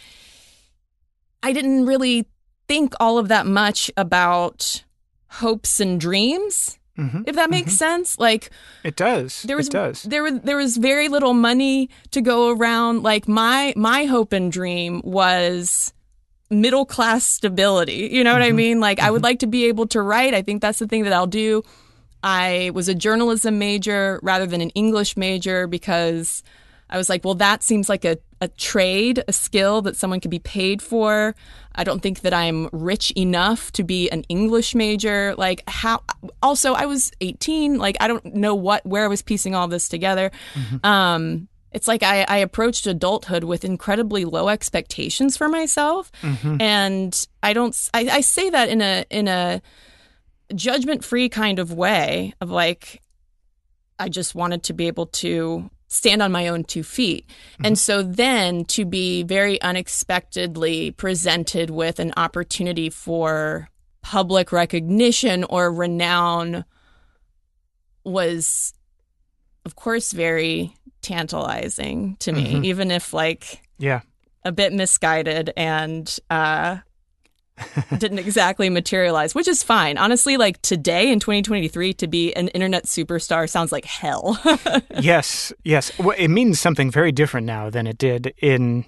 [1.43, 2.27] I didn't really
[2.67, 4.85] think all of that much about
[5.29, 7.23] hopes and dreams Mm-hmm.
[7.27, 7.77] If that makes mm-hmm.
[7.77, 8.51] sense, like
[8.83, 9.43] it does.
[9.43, 10.03] There was it does.
[10.03, 13.05] there was there was very little money to go around.
[13.05, 15.93] Like my my hope and dream was
[16.51, 18.09] middle class stability.
[18.11, 18.49] You know what mm-hmm.
[18.49, 18.81] I mean?
[18.81, 19.25] Like I would mm-hmm.
[19.25, 20.35] like to be able to write.
[20.35, 21.63] I think that's the thing that I'll do.
[22.25, 26.43] I was a journalism major rather than an English major because
[26.91, 30.33] I was like, well, that seems like a, a trade, a skill that someone could
[30.33, 31.37] be paid for.
[31.79, 35.35] I don't think that I'm rich enough to be an English major.
[35.39, 36.03] Like, how,
[36.43, 37.79] also, I was 18.
[37.79, 40.31] Like, I don't know what, where I was piecing all this together.
[40.55, 40.85] Mm-hmm.
[40.85, 46.11] Um, it's like I, I, approached adulthood with incredibly low expectations for myself.
[46.23, 46.61] Mm-hmm.
[46.61, 49.63] And I don't, I, I say that in a, in a,
[50.55, 53.03] judgment free kind of way of like,
[53.99, 57.27] I just wanted to be able to stand on my own two feet.
[57.27, 57.67] Mm-hmm.
[57.67, 63.69] And so then to be very unexpectedly presented with an opportunity for
[64.03, 66.65] public recognition or renown
[68.05, 68.75] was,
[69.65, 72.65] of course, very tantalizing to me, mm-hmm.
[72.65, 74.01] even if like, yeah,
[74.45, 76.79] a bit misguided and uh,
[77.99, 79.99] didn't exactly materialize, which is fine.
[79.99, 84.41] Honestly, like today in 2023, to be an internet superstar sounds like hell.
[85.01, 85.97] yes, yes.
[85.99, 88.85] Well, it means something very different now than it did in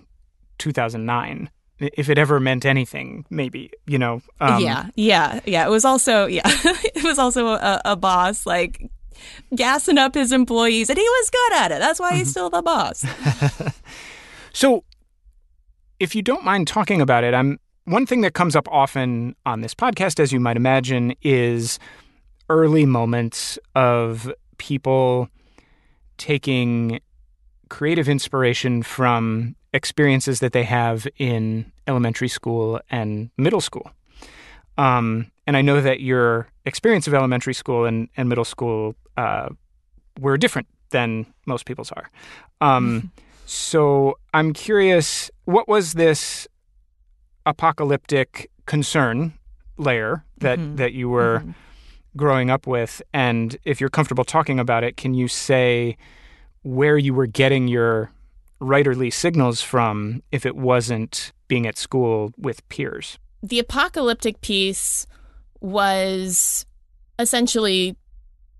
[0.58, 1.50] 2009.
[1.78, 4.20] If it ever meant anything, maybe you know.
[4.38, 5.66] Um, yeah, yeah, yeah.
[5.66, 8.90] It was also yeah, it was also a, a boss like
[9.54, 11.78] gassing up his employees, and he was good at it.
[11.78, 12.30] That's why he's mm-hmm.
[12.30, 13.06] still the boss.
[14.52, 14.84] so,
[15.98, 19.60] if you don't mind talking about it, I'm one thing that comes up often on
[19.60, 21.78] this podcast, as you might imagine, is
[22.48, 25.28] early moments of people
[26.18, 27.00] taking
[27.68, 33.90] creative inspiration from experiences that they have in elementary school and middle school.
[34.76, 39.48] Um, and I know that your experience of elementary school and, and middle school uh,
[40.18, 42.10] were different than most people's are.
[42.60, 43.12] Um,
[43.46, 46.46] so I'm curious, what was this
[47.46, 49.32] apocalyptic concern
[49.76, 50.76] layer that mm-hmm.
[50.76, 51.50] that you were mm-hmm.
[52.16, 55.96] growing up with and if you're comfortable talking about it can you say
[56.62, 58.10] where you were getting your
[58.60, 65.06] writerly signals from if it wasn't being at school with peers the apocalyptic piece
[65.60, 66.66] was
[67.18, 67.96] essentially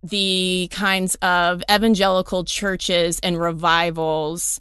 [0.03, 4.61] the kinds of evangelical churches and revivals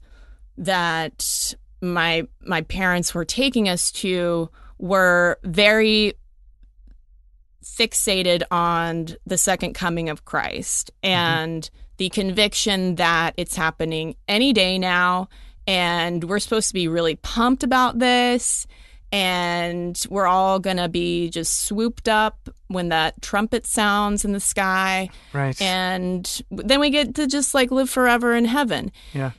[0.58, 6.13] that my my parents were taking us to were very
[7.63, 11.13] fixated on the second coming of Christ mm-hmm.
[11.13, 11.96] and mm-hmm.
[11.98, 15.30] the conviction that it's happening any day now.
[15.68, 18.65] And we're supposed to be really pumped about this.
[19.12, 24.39] And we're all going to be just swooped up when that trumpet sounds in the
[24.39, 25.10] sky.
[25.34, 25.60] Right.
[25.60, 28.92] And then we get to just like live forever in heaven.
[29.13, 29.32] Yeah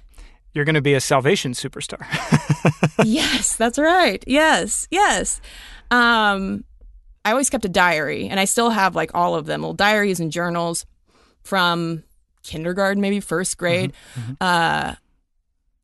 [0.54, 2.04] you're going to be a salvation superstar.
[3.04, 4.22] yes, that's right.
[4.26, 5.40] Yes, yes.
[5.90, 6.64] Um,
[7.24, 10.20] I always kept a diary, and I still have like all of them, little diaries
[10.20, 10.86] and journals
[11.42, 12.02] from
[12.42, 14.90] kindergarten, maybe first grade, because mm-hmm, mm-hmm.
[14.90, 14.94] uh,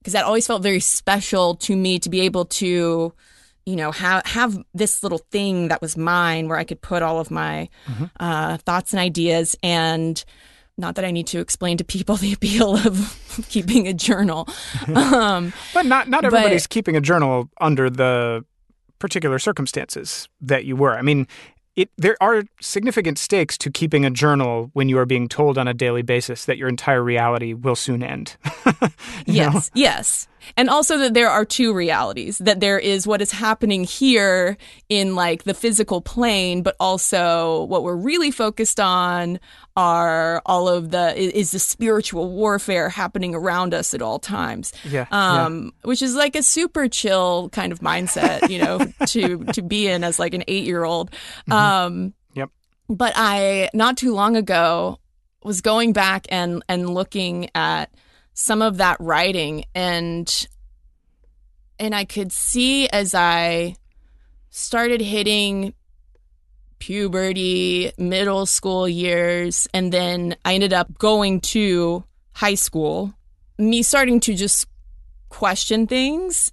[0.07, 3.13] that always felt very special to me to be able to,
[3.67, 7.21] you know, have have this little thing that was mine where I could put all
[7.21, 8.05] of my mm-hmm.
[8.19, 10.25] uh, thoughts and ideas and
[10.79, 14.49] not that I need to explain to people the appeal of keeping a journal.
[14.97, 18.45] Um, but not not everybody's but, keeping a journal under the
[18.99, 20.97] particular circumstances that you were.
[20.97, 21.27] I mean,
[21.75, 25.69] it there are significant stakes to keeping a journal when you are being told on
[25.69, 28.37] a daily basis that your entire reality will soon end.
[29.27, 29.61] yes, know?
[29.75, 30.29] yes.
[30.57, 34.57] And also that there are two realities that there is what is happening here
[34.89, 39.39] in like the physical plane, but also what we're really focused on
[39.77, 44.73] are all of the is the spiritual warfare happening around us at all times.
[44.85, 45.89] Yeah, Um, yeah.
[45.89, 50.05] which is like a super chill kind of mindset, you know, to to be in
[50.05, 51.11] as like an eight year old.
[51.51, 52.51] Um, Yep.
[52.89, 54.99] but I not too long ago
[55.43, 57.91] was going back and and looking at
[58.37, 60.47] some of that writing and
[61.79, 63.77] and I could see as I
[64.51, 65.75] started hitting
[66.79, 73.15] puberty, middle school years, and then I ended up going to high school,
[73.59, 74.67] me starting to just
[75.29, 76.53] question things.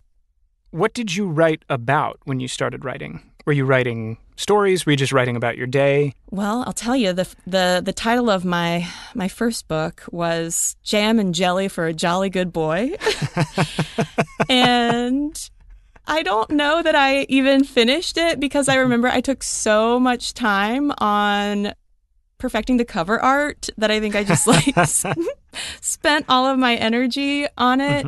[0.71, 3.21] What did you write about when you started writing?
[3.45, 4.85] Were you writing stories?
[4.85, 6.13] Were you just writing about your day?
[6.29, 11.19] Well, I'll tell you the the the title of my my first book was Jam
[11.19, 12.95] and Jelly for a Jolly Good Boy.
[14.49, 15.49] and
[16.07, 20.33] I don't know that I even finished it because I remember I took so much
[20.33, 21.73] time on
[22.37, 24.75] perfecting the cover art that I think I just like
[25.81, 28.05] spent all of my energy on it.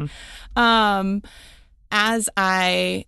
[0.55, 1.21] Um
[1.91, 3.05] as I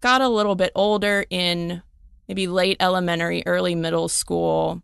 [0.00, 1.82] got a little bit older in
[2.28, 4.82] maybe late elementary, early middle school,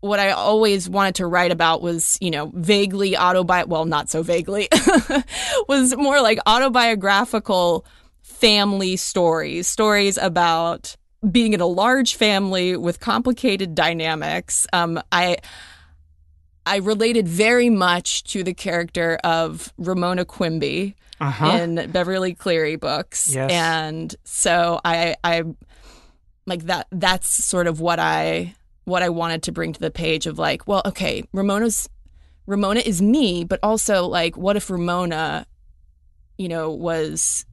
[0.00, 4.22] what I always wanted to write about was, you know, vaguely autobi well, not so
[4.22, 4.68] vaguely,
[5.68, 7.86] was more like autobiographical
[8.22, 10.96] family stories, stories about
[11.30, 14.66] being in a large family with complicated dynamics.
[14.72, 15.36] Um, I
[16.66, 21.46] I related very much to the character of Ramona Quimby Uh-huh.
[21.60, 23.32] in Beverly Cleary books.
[23.32, 23.50] Yes.
[23.52, 25.44] And so I I
[26.46, 30.26] like that that's sort of what I what I wanted to bring to the page
[30.26, 31.88] of like, well, okay, Ramona's
[32.46, 35.46] Ramona is me, but also like what if Ramona,
[36.36, 37.46] you know, was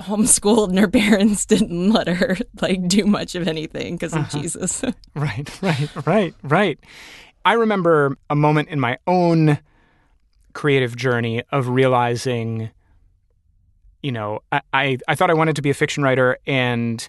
[0.00, 4.40] homeschooled and her parents didn't let her like do much of anything because of uh-huh.
[4.40, 4.82] Jesus.
[5.14, 6.78] Right, right, right, right.
[7.44, 9.58] I remember a moment in my own
[10.54, 12.70] creative journey of realizing,
[14.02, 17.06] you know, I, I, I thought I wanted to be a fiction writer, and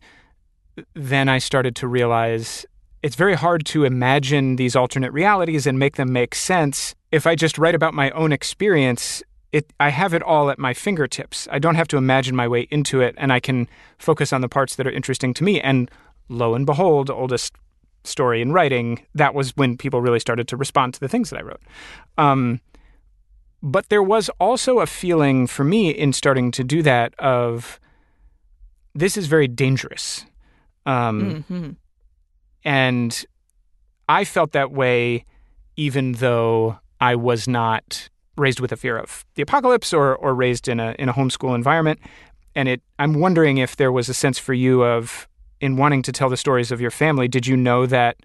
[0.94, 2.66] then I started to realize
[3.02, 6.96] it's very hard to imagine these alternate realities and make them make sense.
[7.12, 10.74] If I just write about my own experience, it I have it all at my
[10.74, 11.48] fingertips.
[11.52, 14.50] I don't have to imagine my way into it, and I can focus on the
[14.50, 15.62] parts that are interesting to me.
[15.62, 15.90] And
[16.30, 17.54] lo and behold, oldest
[18.04, 21.40] story in writing, that was when people really started to respond to the things that
[21.40, 21.62] I wrote.
[22.18, 22.60] Um,
[23.62, 27.80] but there was also a feeling for me in starting to do that of
[28.94, 30.26] this is very dangerous.
[30.86, 31.70] Um, hmm
[32.68, 33.26] and
[34.10, 35.24] I felt that way
[35.78, 40.68] even though I was not raised with a fear of the apocalypse or, or raised
[40.68, 42.00] in a in a homeschool environment.
[42.56, 45.28] And it I'm wondering if there was a sense for you of
[45.62, 48.18] in wanting to tell the stories of your family, did you know that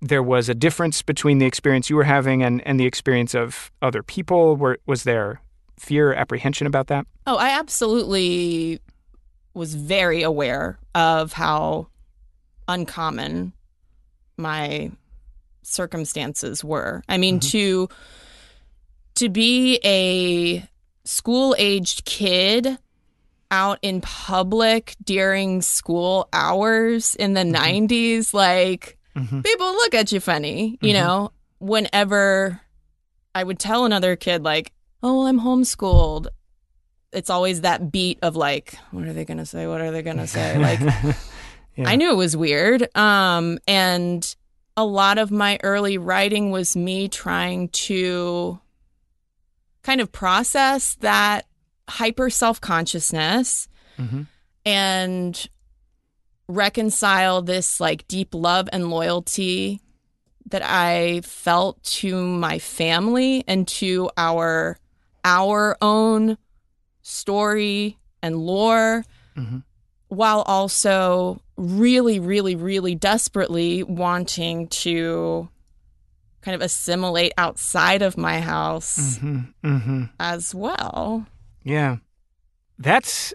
[0.00, 3.70] there was a difference between the experience you were having and, and the experience of
[3.82, 4.56] other people?
[4.56, 5.40] Were, was there
[5.78, 7.06] fear, apprehension about that?
[7.26, 8.80] Oh, I absolutely
[9.56, 11.86] was very aware of how
[12.68, 13.52] uncommon
[14.36, 14.90] my
[15.62, 17.02] circumstances were.
[17.08, 17.88] I mean, to
[19.14, 20.68] to be a
[21.04, 22.76] school-aged kid
[23.50, 29.42] out in public during school hours in the 90s like Mhm.
[29.42, 30.94] people look at you funny, you Mhm.
[30.98, 32.60] know, whenever
[33.34, 36.26] I would tell another kid like, "Oh, I'm homeschooled."
[37.12, 39.66] It's always that beat of like, what are they going to say?
[39.66, 40.58] What are they going to say?
[40.58, 40.80] Like
[41.76, 41.88] Yeah.
[41.88, 42.88] I knew it was weird.
[42.96, 44.34] Um, and
[44.76, 48.58] a lot of my early writing was me trying to
[49.82, 51.46] kind of process that
[51.88, 54.26] hyper self consciousness Mhm.
[54.64, 55.48] and
[56.48, 59.80] reconcile this like deep love and loyalty
[60.46, 64.78] that I felt to my family and to our
[65.24, 66.38] our own
[67.06, 69.04] story and lore
[69.36, 69.62] Mhm.
[70.08, 75.48] while also really really really desperately wanting to
[76.42, 79.54] kind of assimilate outside of my house Mhm.
[79.64, 80.10] Mhm.
[80.18, 81.26] as well.
[81.62, 81.96] Yeah.
[82.78, 83.32] That's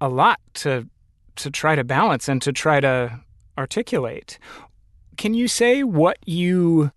[0.00, 0.88] a lot to
[1.36, 3.20] to try to balance and to try to
[3.58, 4.38] articulate.
[5.16, 6.92] Can you say what you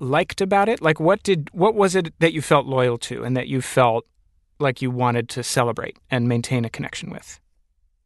[0.00, 0.80] liked about it?
[0.80, 4.04] Like what did what was it that you felt loyal to and that you felt
[4.58, 7.40] like you wanted to celebrate and maintain a connection with?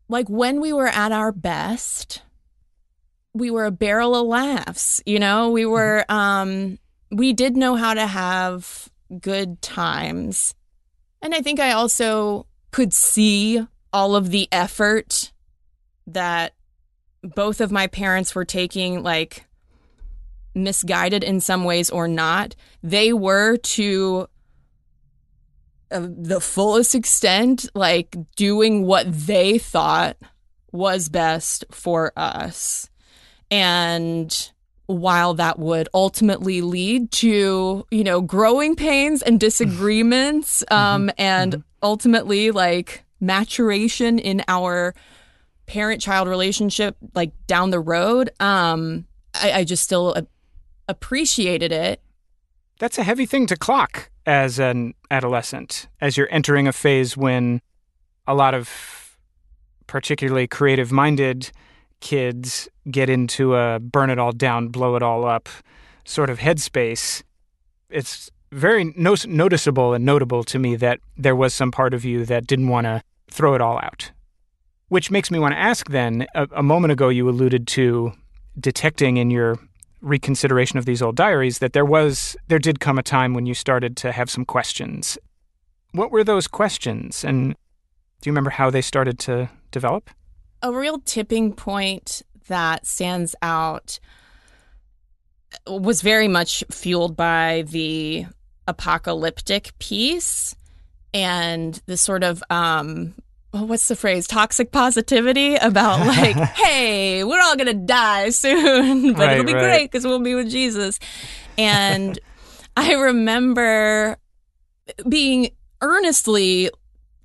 [0.09, 2.23] Like when we were at our best,
[3.33, 5.51] we were a barrel of laughs, you know?
[5.51, 6.79] We were um
[7.11, 8.89] we did know how to have
[9.21, 10.55] good times.
[11.23, 15.33] And I think I also could see all of the effort
[16.07, 16.55] that
[17.23, 19.45] both of my parents were taking like
[20.55, 22.57] misguided in some ways or not.
[22.83, 24.29] They were to
[25.91, 30.17] uh, the fullest extent like doing what they thought
[30.73, 32.89] was best for us.
[33.51, 34.51] And
[34.87, 42.51] while that would ultimately lead to, you know, growing pains and disagreements, um, and ultimately
[42.51, 44.95] like maturation in our
[45.67, 50.27] parent child relationship, like down the road, um, I, I just still a-
[50.89, 52.01] appreciated it.
[52.79, 57.61] That's a heavy thing to clock as an adolescent, as you're entering a phase when
[58.29, 59.19] a lot of
[59.89, 61.51] particularly creative minded
[61.99, 65.49] kids get into a burn it all down, blow it all up
[66.05, 67.25] sort of headspace.
[67.91, 72.25] It's very no- noticeable and notable to me that there was some part of you
[72.27, 73.03] that didn't want to
[73.33, 74.13] throw it all out.
[74.91, 78.13] Which makes me want to ask then a, a moment ago, you alluded to
[78.61, 79.59] detecting in your
[80.01, 83.55] reconsideration of these old diaries that there was there did come a time when you
[83.55, 85.19] started to have some questions.
[85.93, 87.55] What were those questions and
[88.21, 90.11] do you remember how they started to develop?
[90.63, 93.99] A real tipping point that stands out
[95.67, 98.27] was very much fueled by the
[98.67, 100.55] apocalyptic piece
[101.13, 103.15] and the sort of um
[103.53, 104.27] well, what's the phrase?
[104.27, 109.63] Toxic positivity about like hey we're all gonna die soon but Right, it'll be right.
[109.63, 110.99] great because we'll be with jesus.
[111.59, 112.19] And
[112.77, 114.17] i remember
[115.09, 115.51] being
[115.83, 116.71] earnestly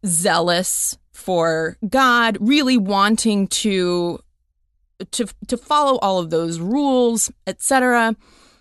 [0.05, 4.19] zealous for god really wanting to
[5.11, 8.15] to to follow all of those rules etc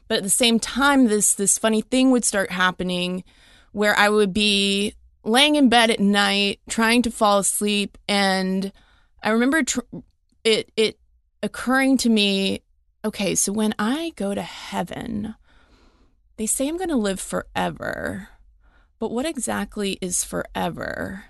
[0.09, 3.23] but at the same time this this funny thing would start happening
[3.73, 4.95] where i would be
[5.25, 8.73] laying in bed at night trying to fall asleep and
[9.23, 9.81] i remember tr-
[10.45, 10.99] it it
[11.43, 12.61] occurring to me
[13.05, 15.35] okay so when i go to heaven
[16.37, 18.29] they say i'm going to live forever
[19.05, 21.25] but what exactly is forever?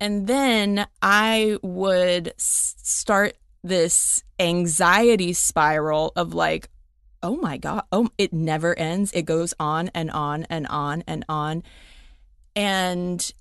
[0.00, 6.68] And then i would start this anxiety spiral of like
[7.22, 9.12] oh my god oh it never ends.
[9.12, 11.62] It goes on and on and on and on
[12.58, 13.32] and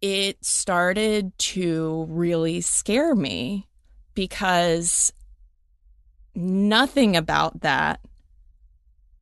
[0.00, 3.66] it started to really scare me
[4.14, 5.12] because
[6.36, 7.98] nothing about that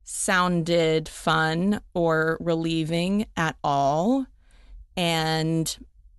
[0.04, 4.26] sounded fun or relieving at all.
[4.98, 5.78] And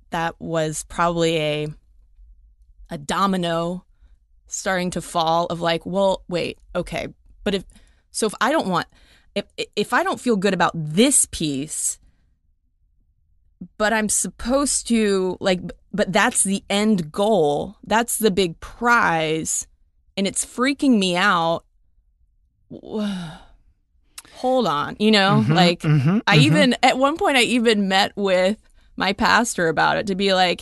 [0.09, 1.67] that was probably a
[2.89, 3.85] a domino
[4.47, 7.07] starting to fall of like well wait okay
[7.43, 7.63] but if
[8.11, 8.85] so if i don't want
[9.33, 9.45] if
[9.75, 11.97] if i don't feel good about this piece
[13.77, 15.59] but i'm supposed to like
[15.93, 19.67] but that's the end goal that's the big prize
[20.17, 21.63] and it's freaking me out
[24.35, 26.41] hold on you know like Mhm, I mhm.
[26.41, 28.57] even at one point I even met with
[28.95, 30.61] my pastor about it to be like,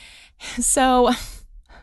[0.58, 1.10] so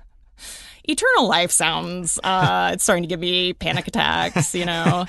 [0.83, 5.05] eternal life sounds uh it's starting to give me panic attacks, you know.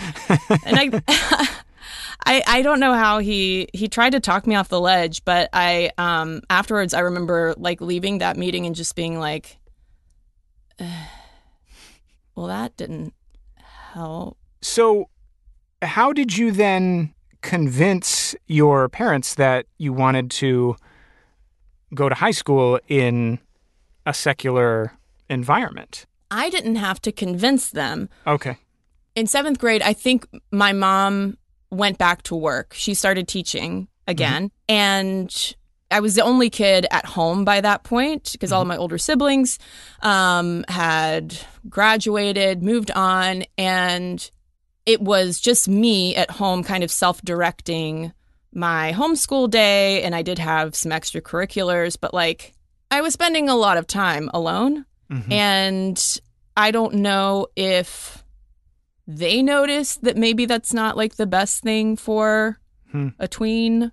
[0.64, 0.90] and I
[2.24, 5.50] I I don't know how he he tried to talk me off the ledge, but
[5.52, 9.58] I um afterwards I remember like leaving that meeting and just being like
[12.34, 13.14] well that didn't
[13.56, 14.38] help.
[14.62, 15.08] So,
[15.82, 20.76] how did you then convince your parents that you wanted to
[21.94, 23.38] go to high school in
[24.06, 24.92] a secular
[25.28, 26.06] environment?
[26.30, 28.08] I didn't have to convince them.
[28.26, 28.56] Okay.
[29.14, 31.36] in seventh grade, I think my mom
[31.74, 32.72] went back to work.
[32.74, 34.50] She started teaching again.
[34.68, 35.54] And
[35.90, 38.98] I was the only kid at home by that point because all of my older
[38.98, 39.58] siblings
[40.02, 44.30] um, had graduated, moved on, and
[44.86, 48.12] it was just me at home kind of self directing
[48.52, 50.02] my homeschool day.
[50.02, 52.54] And I did have some extracurriculars, but like
[52.90, 54.84] I was spending a lot of time alone.
[55.10, 55.32] Mhm.
[55.32, 56.20] And
[56.56, 58.23] I don't know if
[59.06, 62.58] they noticed that maybe that's not like the best thing for
[62.90, 63.08] Hmm.
[63.18, 63.90] a tween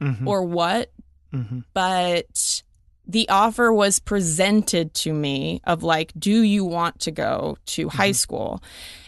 [0.00, 0.26] Mhm.
[0.26, 0.90] or what,
[1.32, 1.64] Mhm.
[1.74, 2.62] but
[3.06, 8.12] the offer was presented to me of like, do you want to go to high
[8.12, 8.62] school?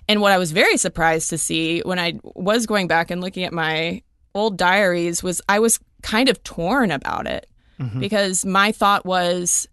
[0.09, 3.45] And what I was very surprised to see when I was going back and looking
[3.45, 4.03] at my
[4.35, 7.47] old diaries was I was kind of torn about it
[7.79, 8.01] Mhm.
[8.01, 9.69] because my thought was,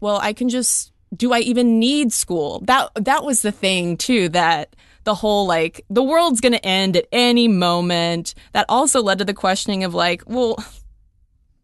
[0.00, 2.60] well, I can just do I even need school?
[2.64, 6.96] That that was the thing too that the whole like the world's going to end
[6.96, 8.34] at any moment.
[8.52, 10.62] That also led to the questioning of like, well,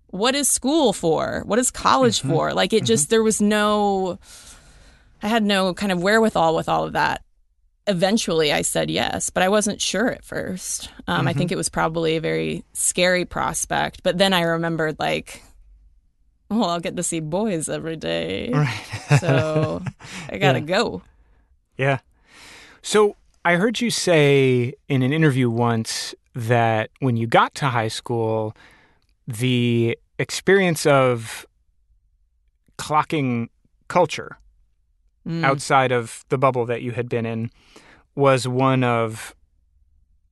[0.08, 1.42] what is school for?
[1.46, 2.30] What is college mm-hmm.
[2.30, 2.54] for?
[2.54, 2.86] Like it mm-hmm.
[2.86, 4.18] just there was no
[5.22, 7.22] I had no kind of wherewithal with all of that.
[7.86, 10.88] Eventually, I said yes, but I wasn't sure at first.
[11.06, 11.28] Um, mm-hmm.
[11.28, 14.02] I think it was probably a very scary prospect.
[14.04, 15.42] But then I remembered, like,
[16.52, 18.50] well, I'll get to see boys every day.
[18.52, 19.18] Right.
[19.20, 19.82] so
[20.30, 20.66] I got to yeah.
[20.66, 21.02] go.
[21.76, 21.98] Yeah.
[22.82, 27.88] So I heard you say in an interview once that when you got to high
[27.88, 28.54] school,
[29.26, 31.46] the experience of
[32.78, 33.48] clocking
[33.88, 34.38] culture
[35.26, 35.44] mm.
[35.44, 37.50] outside of the bubble that you had been in
[38.14, 39.34] was one of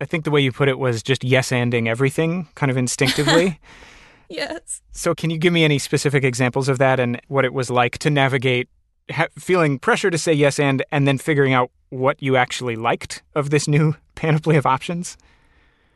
[0.01, 3.61] I think the way you put it was just yes anding everything kind of instinctively.
[4.41, 4.81] yes.
[4.93, 7.99] So can you give me any specific examples of that and what it was like
[7.99, 8.69] to navigate
[9.11, 13.23] ha- feeling pressure to say yes and and then figuring out what you actually liked
[13.35, 15.17] of this new panoply of options?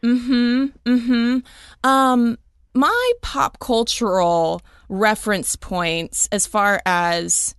[0.03, 0.73] Mm Mhm.
[0.85, 1.89] Mm Mhm.
[1.89, 2.39] Um
[2.75, 7.55] my pop cultural reference points as far as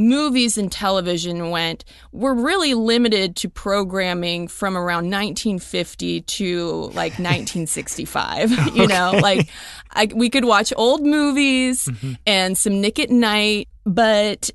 [0.00, 8.50] movies and television went were really limited to programming from around 1950 to like 1965
[8.74, 9.12] you know?
[9.12, 9.48] Like
[9.90, 12.14] I, we could watch old movies mm-hmm.
[12.26, 14.50] and some Nick at Nite but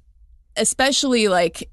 [0.57, 1.69] especially like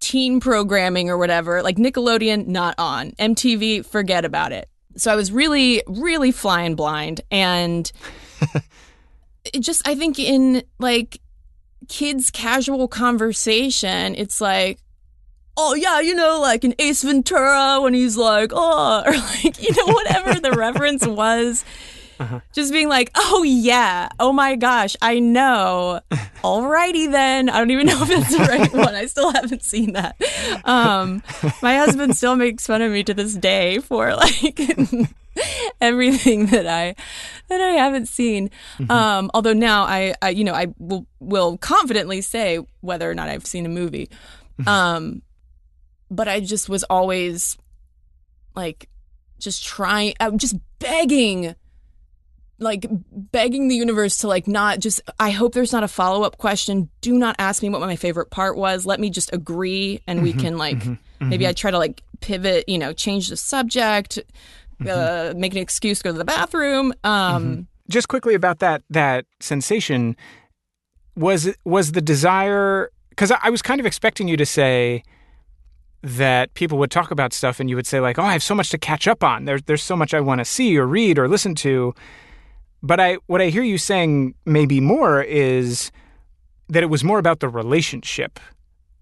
[0.00, 3.12] teen programming or whatever like nickelodeon not on.
[3.12, 4.68] Mtv forget about it.
[4.96, 7.90] So i was really really flying blind and
[9.46, 11.21] it just i think in like
[11.88, 14.78] kids' casual conversation, it's like,
[15.56, 19.74] oh yeah, you know, like in Ace Ventura when he's like, oh, or like, you
[19.74, 21.64] know, whatever the reference was.
[22.22, 22.40] Uh-huh.
[22.52, 26.00] Just being like, oh yeah, oh my gosh, I know.
[26.44, 27.48] Alrighty then.
[27.48, 28.94] I don't even know if it's the right one.
[28.94, 30.16] I still haven't seen that.
[30.64, 31.24] Um,
[31.60, 34.60] my husband still makes fun of me to this day for like
[35.80, 36.94] everything that I
[37.48, 38.50] that I haven't seen.
[38.78, 38.90] Mm-hmm.
[38.92, 43.30] Um, although now I, I, you know, I will will confidently say whether or not
[43.30, 44.08] I've seen a movie.
[44.60, 44.68] Mm-hmm.
[44.68, 45.22] Um,
[46.08, 47.58] but I just was always
[48.54, 48.88] like
[49.40, 51.56] just trying, I'm just begging
[52.62, 56.88] like begging the universe to like not just I hope there's not a follow-up question.
[57.00, 58.86] Do not ask me what my favorite part was.
[58.86, 61.50] Let me just agree and mm-hmm, we can like mm-hmm, maybe mm-hmm.
[61.50, 64.18] I try to like pivot, you know, change the subject,
[64.80, 64.88] mm-hmm.
[64.88, 66.94] uh, make an excuse to go to the bathroom.
[67.04, 67.60] Um, mm-hmm.
[67.88, 70.16] Just quickly about that that sensation
[71.14, 75.02] was was the desire because I, I was kind of expecting you to say
[76.02, 78.54] that people would talk about stuff and you would say like, "Oh, I have so
[78.54, 79.44] much to catch up on.
[79.44, 81.94] There's there's so much I want to see or read or listen to."
[82.82, 85.90] But I what I hear you saying maybe more is
[86.68, 88.40] that it was more about the relationship,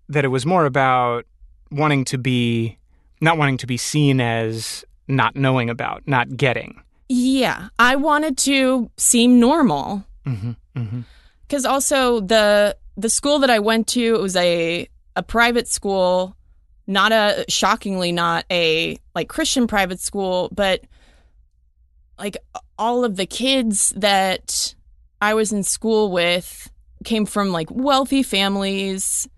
[0.09, 1.25] that it was more about
[1.71, 2.79] wanting to be
[3.21, 6.83] not wanting to be seen as not knowing about, not getting.
[7.09, 10.05] Yeah, I wanted to seem normal.
[10.27, 11.01] Mm-hmm, mm-hmm.
[11.49, 16.37] Cuz also the the school that I went to it was a a private school,
[16.87, 20.83] not a shockingly not a like Christian private school, but
[22.19, 22.37] like
[22.81, 24.75] all of the kids that
[25.21, 26.71] I was in school with
[27.05, 29.29] came from like wealthy families.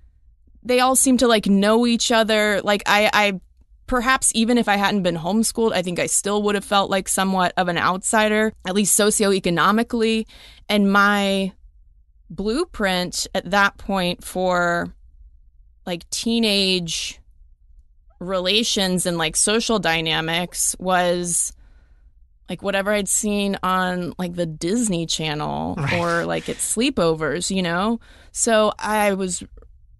[0.62, 2.62] They all seem to like know each other.
[2.62, 3.40] Like I I
[3.88, 7.09] perhaps even if I hadn't been homeschooled, I think I still would have felt like
[7.09, 10.26] somewhat of an outsider, at least socioeconomically.
[10.68, 11.53] And my
[12.30, 14.95] blueprint at that point for
[15.84, 17.20] like teenage
[18.20, 21.53] relations and like social dynamics was
[22.49, 25.95] like whatever I'd seen on like the Disney Channel right.
[25.95, 28.01] or like at sleepovers, you know?
[28.32, 29.43] So I was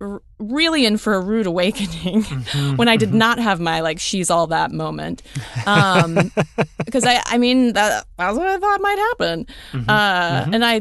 [0.03, 3.19] r- really in for a rude awakening mm-hmm, when I did mm-hmm.
[3.19, 5.23] not have my like she's all that moment.
[5.67, 6.33] Um
[6.85, 9.47] because I I mean that that's what I thought might happen.
[9.73, 10.55] Mm-hmm, uh mm-hmm.
[10.55, 10.81] and I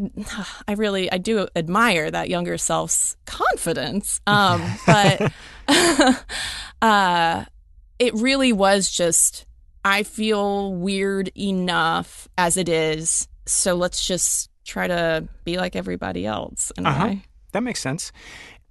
[0.68, 4.20] I really I do admire that younger self's confidence.
[4.28, 5.32] Um but
[6.82, 7.45] uh
[7.99, 9.45] it really was just
[9.84, 13.27] I feel weird enough as it is.
[13.45, 17.15] So let's just try to be like everybody else uh-huh.
[17.51, 18.11] That makes sense.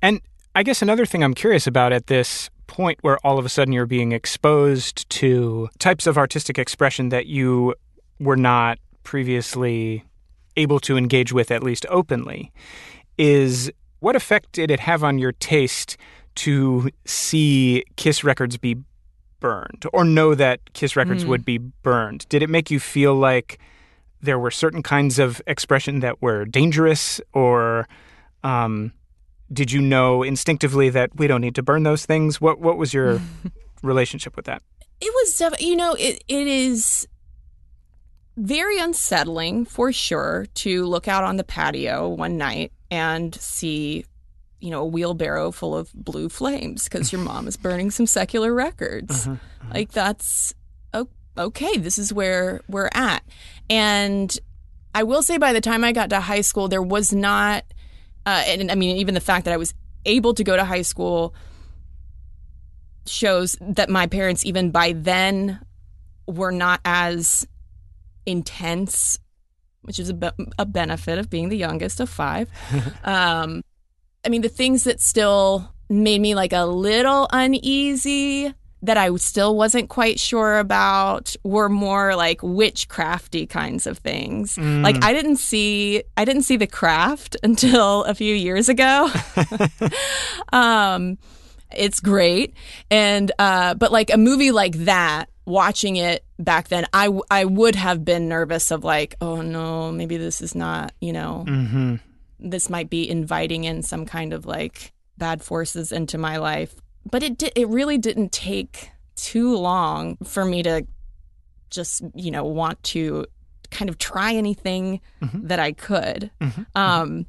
[0.01, 0.21] And
[0.55, 3.73] I guess another thing I'm curious about at this point where all of a sudden
[3.73, 7.75] you're being exposed to types of artistic expression that you
[8.19, 10.05] were not previously
[10.57, 12.53] able to engage with, at least openly,
[13.19, 15.97] is what effect did it have on your taste
[16.37, 18.77] to see Kiss records be
[19.41, 21.29] burned or know that Kiss records mm.
[21.29, 22.29] would be burned?
[22.29, 23.59] Did it make you feel like
[24.23, 27.89] there were certain kinds of expression that were dangerous or
[28.45, 28.93] um,
[29.53, 32.41] did you know instinctively that we don't need to burn those things?
[32.41, 33.21] What what was your
[33.83, 34.63] relationship with that?
[35.01, 37.09] It was, def- you know, it, it is
[38.37, 44.05] very unsettling for sure to look out on the patio one night and see,
[44.61, 48.53] you know, a wheelbarrow full of blue flames because your mom is burning some secular
[48.53, 49.27] records.
[49.27, 49.71] Uh-huh, uh-huh.
[49.75, 50.55] Like that's
[51.39, 51.77] okay.
[51.79, 53.23] This is where we're at,
[53.69, 54.37] and
[54.95, 57.65] I will say by the time I got to high school, there was not,
[58.27, 60.83] uh, and I mean even the fact that I was able to go to high
[60.83, 61.35] school
[63.07, 65.61] shows that my parents even by then
[66.27, 67.47] were not as
[68.27, 69.19] intense
[69.83, 72.49] which is a, be- a benefit of being the youngest of five
[73.05, 73.63] um,
[74.25, 78.53] i mean the things that still made me like a little uneasy
[78.83, 84.57] that i still wasn't quite sure about were more like witchcrafty kinds of things.
[84.57, 89.11] Like i didn't see i didn't see the craft until a few years ago.
[90.53, 91.19] Um
[91.77, 92.55] it's great.
[92.91, 97.75] And uh but like a movie like that watching it back then I I would
[97.75, 101.97] have been nervous of like oh no maybe this is not you know Mm-hmm.
[102.43, 106.75] This might be inviting in some kind of like bad forces into my life.
[107.11, 110.87] But it did it really didn't take too long for me to
[111.71, 113.27] just you know want to
[113.71, 116.31] kind of try anything that i could.
[116.75, 117.27] Um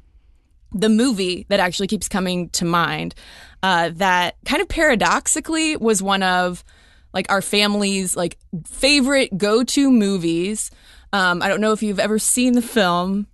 [0.74, 3.14] the movie that actually keeps coming to mind
[3.62, 6.64] uh, that kind of paradoxically was one of
[7.12, 10.70] like our family's like favorite go-to movies.
[11.12, 13.26] Um, i don't know if you've ever seen the film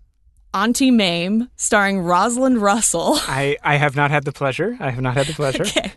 [0.54, 4.76] auntie mame starring rosalind russell I I have not had the pleasure.
[4.80, 5.64] I have not had the pleasure.
[5.64, 5.92] okay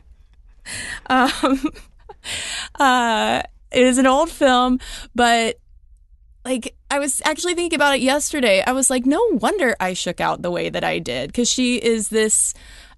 [1.08, 1.72] um,
[2.80, 3.41] uh,
[3.72, 4.80] it is an old film
[5.16, 5.58] but
[6.45, 8.64] like I was actually thinking about it yesterday.
[8.66, 11.78] I was like, no wonder I shook out the way that I did because she
[11.78, 12.54] is this,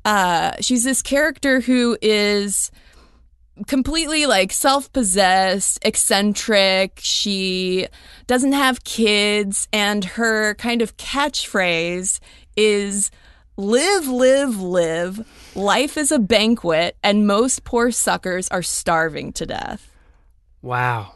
[0.06, 2.72] uh, she's this character who is
[3.68, 7.00] completely like self-possessed, eccentric.
[7.02, 7.88] She
[8.28, 12.20] doesn't have kids, and her kind of catchphrase
[12.56, 13.12] is
[13.58, 15.28] "Live, live, live.
[15.56, 19.92] Life is a banquet, and most poor suckers are starving to death."
[20.62, 21.16] Wow.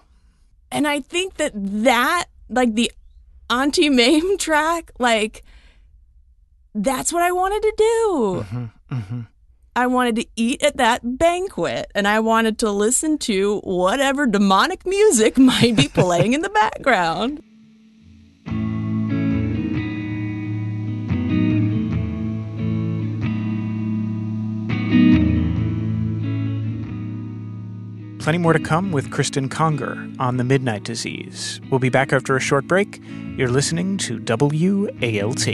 [0.72, 2.92] And I think that that, like the
[3.50, 5.44] Auntie Mame track, like
[6.76, 8.46] that's what I wanted to do.
[8.46, 9.22] Mm-hmm, mm-hmm.
[9.78, 14.88] I wanted to eat at that banquet and I wanted to listen to whatever demonic
[14.88, 17.44] music might be playing in the background.
[28.20, 31.62] Plenty more to come with Cristen Conger on the Midnight Disease.
[31.70, 33.00] We'll be back after a short break.
[33.38, 35.48] You're listening to WALT.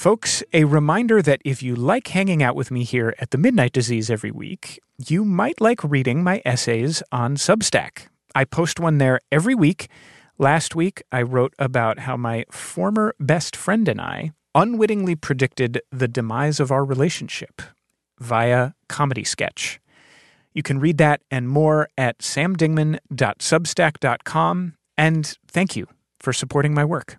[0.00, 3.72] Folks, a reminder that if you like hanging out with me here at the Midnight
[3.72, 8.06] Disease every week, you might like reading my essays on Substack.
[8.34, 9.90] I post one there every week.
[10.38, 16.08] Last week, I wrote about how my former best friend and I unwittingly predicted the
[16.08, 17.60] demise of our relationship
[18.18, 19.82] via comedy sketch.
[20.54, 24.74] You can read that and more at samdingman.substack.com.
[24.96, 25.86] And thank you
[26.18, 27.18] for supporting my work.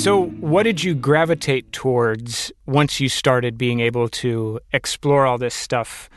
[0.00, 5.54] So, what did you gravitate towards once you started being able to explore all this
[5.54, 6.08] stuff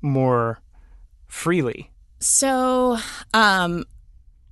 [0.00, 0.60] more
[1.26, 1.90] freely?
[2.20, 2.98] So,
[3.34, 3.84] um,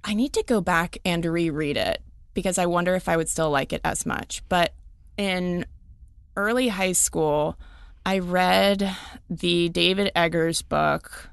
[0.02, 2.02] I need to go back and reread it
[2.34, 4.42] because I wonder if I would still like it as much.
[4.48, 4.74] But
[5.16, 5.66] in
[6.36, 7.56] early high school,
[8.04, 8.96] I read
[9.30, 11.30] the David Eggers book.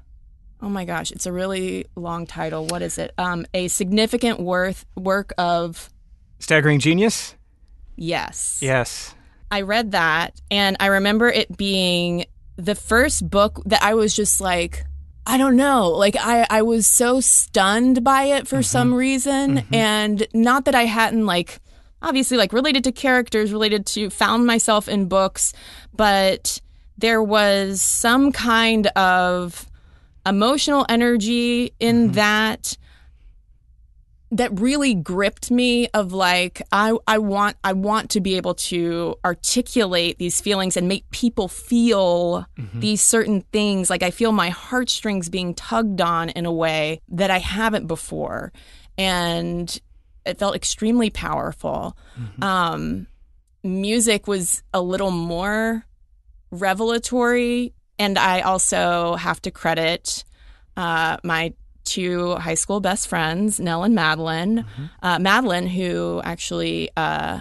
[0.62, 2.66] Oh my gosh, it's a really long title.
[2.66, 3.12] What is it?
[3.18, 5.90] Um, a significant worth work of
[6.38, 7.34] Staggering Genius?
[7.98, 8.58] Yes.
[8.62, 9.14] Yes.
[9.50, 12.26] I read that and I remember it being
[12.56, 14.84] the first book that I was just like,
[15.26, 15.90] I don't know.
[15.90, 18.62] Like I, I was so stunned by it for mm-hmm.
[18.62, 19.58] some reason.
[19.58, 19.74] Mm-hmm.
[19.74, 21.60] And not that I hadn't like
[22.02, 25.52] obviously like related to characters, related to found myself in books,
[25.94, 26.60] but
[26.96, 29.66] there was some kind of
[30.26, 32.12] emotional energy in mm-hmm.
[32.14, 32.76] that
[34.30, 39.16] that really gripped me of like I I want I want to be able to
[39.24, 43.88] articulate these feelings and make people feel these certain things.
[43.88, 48.52] Like I feel my heartstrings being tugged on in a way that I haven't before.
[48.98, 49.80] And
[50.26, 51.96] it felt extremely powerful.
[52.42, 53.06] Um
[53.64, 55.84] music was a little more
[56.50, 60.24] revelatory and I also have to credit
[60.76, 61.52] uh, my
[61.88, 64.64] two high school best friends, Nell and Madeline.
[65.02, 67.40] Uh, Madeline, who actually uh,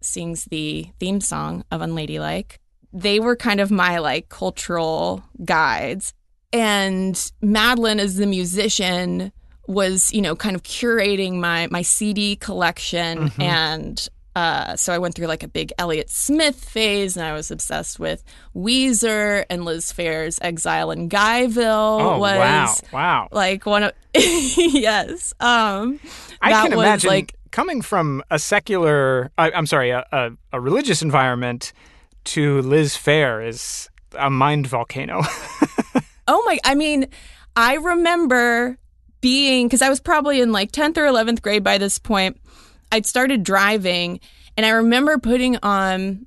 [0.00, 2.58] sings the theme song of Unladylike,
[2.92, 6.12] they were kind of my like cultural guides.
[6.52, 9.32] And Madeline, as the musician,
[9.66, 15.14] was you know kind of curating my my CD collection and uh, so I went
[15.14, 18.24] through like a big Elliott Smith phase, and I was obsessed with
[18.54, 23.28] Weezer and Liz Phair's "Exile in Guyville." Oh was wow, wow!
[23.30, 25.34] like one of yes.
[25.40, 26.00] Um,
[26.40, 31.02] I can imagine like coming from a secular, I, I'm sorry, a, a, a religious
[31.02, 31.72] environment
[32.24, 35.22] to Liz Phair is a mind volcano.
[36.28, 37.08] Oh my, I mean,
[37.56, 38.78] I remember
[39.20, 42.38] being, because I was probably in like 10th or 11th grade by this point.
[42.92, 44.20] I'd started driving,
[44.56, 46.26] and I remember putting on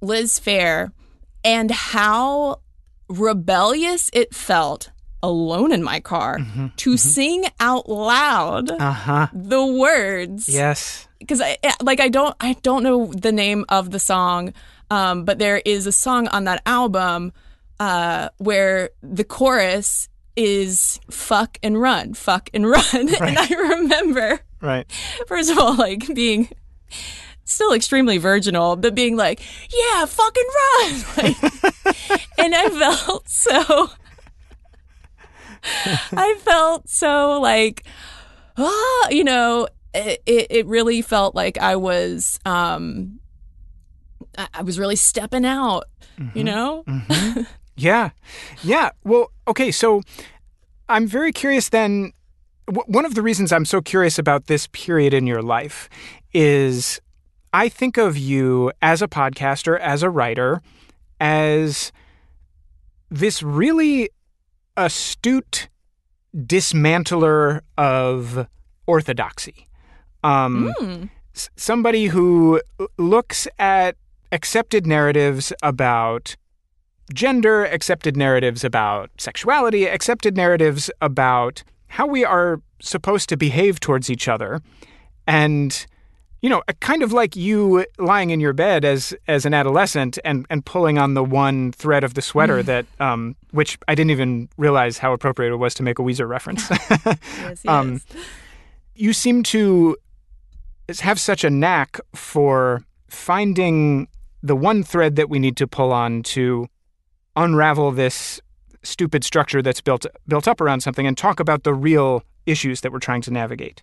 [0.00, 0.92] Liz Phair
[1.44, 2.60] and how
[3.08, 4.90] rebellious it felt
[5.22, 6.38] alone in my car
[6.76, 9.26] to sing out loud uh huh.
[9.32, 10.48] the words.
[10.48, 11.08] Yes.
[11.18, 14.52] because I like I don't I don't know the name of the song,
[14.90, 17.32] um, but there is a song on that album
[17.80, 22.84] uh, where the chorus is "fuck and run, fuck and run,"
[23.20, 24.90] and I remember Right.
[25.26, 26.48] first of all like being
[27.44, 29.40] still extremely virginal, but being like,
[29.70, 30.44] "Yeah, fucking
[30.80, 33.90] run," like, and I felt so.
[36.12, 37.84] I felt so like,
[38.56, 43.18] ah, you know, it, it, really felt like I was, um,
[44.38, 45.86] I, I was really stepping out,
[46.34, 46.84] you know?
[47.76, 48.10] Yeah.
[48.62, 48.90] Yeah.
[49.04, 49.70] Well, okay.
[49.70, 50.02] So
[50.88, 52.12] I'm very curious then.
[52.68, 55.88] One of the reasons I'm so curious about this period in your life
[56.32, 57.00] is
[57.52, 60.60] I think of you as a podcaster, as a writer,
[61.20, 61.92] as
[63.08, 64.10] this really
[64.76, 65.68] astute
[66.36, 68.46] dismantler of
[68.86, 69.68] orthodoxy.
[70.24, 71.10] Um, Mm.
[71.54, 72.60] somebody who
[72.98, 73.94] looks at
[74.32, 76.34] accepted narratives about
[77.14, 84.10] gender, accepted narratives about sexuality, accepted narratives about how we are supposed to behave towards
[84.10, 84.60] each other.
[85.26, 85.86] And
[86.42, 90.46] you know, kind of like you lying in your bed as as an adolescent and
[90.50, 94.48] and pulling on the one thread of the sweater that um which I didn't even
[94.56, 96.68] realize how appropriate it was to make a Weezer reference.
[97.40, 98.00] Yes, Um,
[98.94, 99.96] you seem to
[101.00, 104.08] have such a knack for finding
[104.42, 106.68] the one thread that we need to pull on to
[107.34, 108.40] unravel this
[108.86, 112.92] stupid structure that's built built up around something and talk about the real issues that
[112.92, 113.82] we're trying to navigate.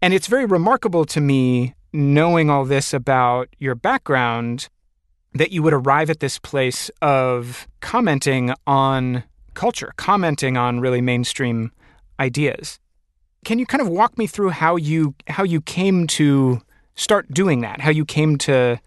[0.00, 4.68] And it's very remarkable to me knowing all this about your background
[5.34, 9.24] that you would arrive at this place of commenting on
[9.54, 11.72] culture, commenting on really mainstream
[12.20, 12.78] ideas.
[13.44, 16.60] Can you kind of walk me through how you how you came to
[16.94, 17.80] start doing that?
[17.80, 18.78] How you came to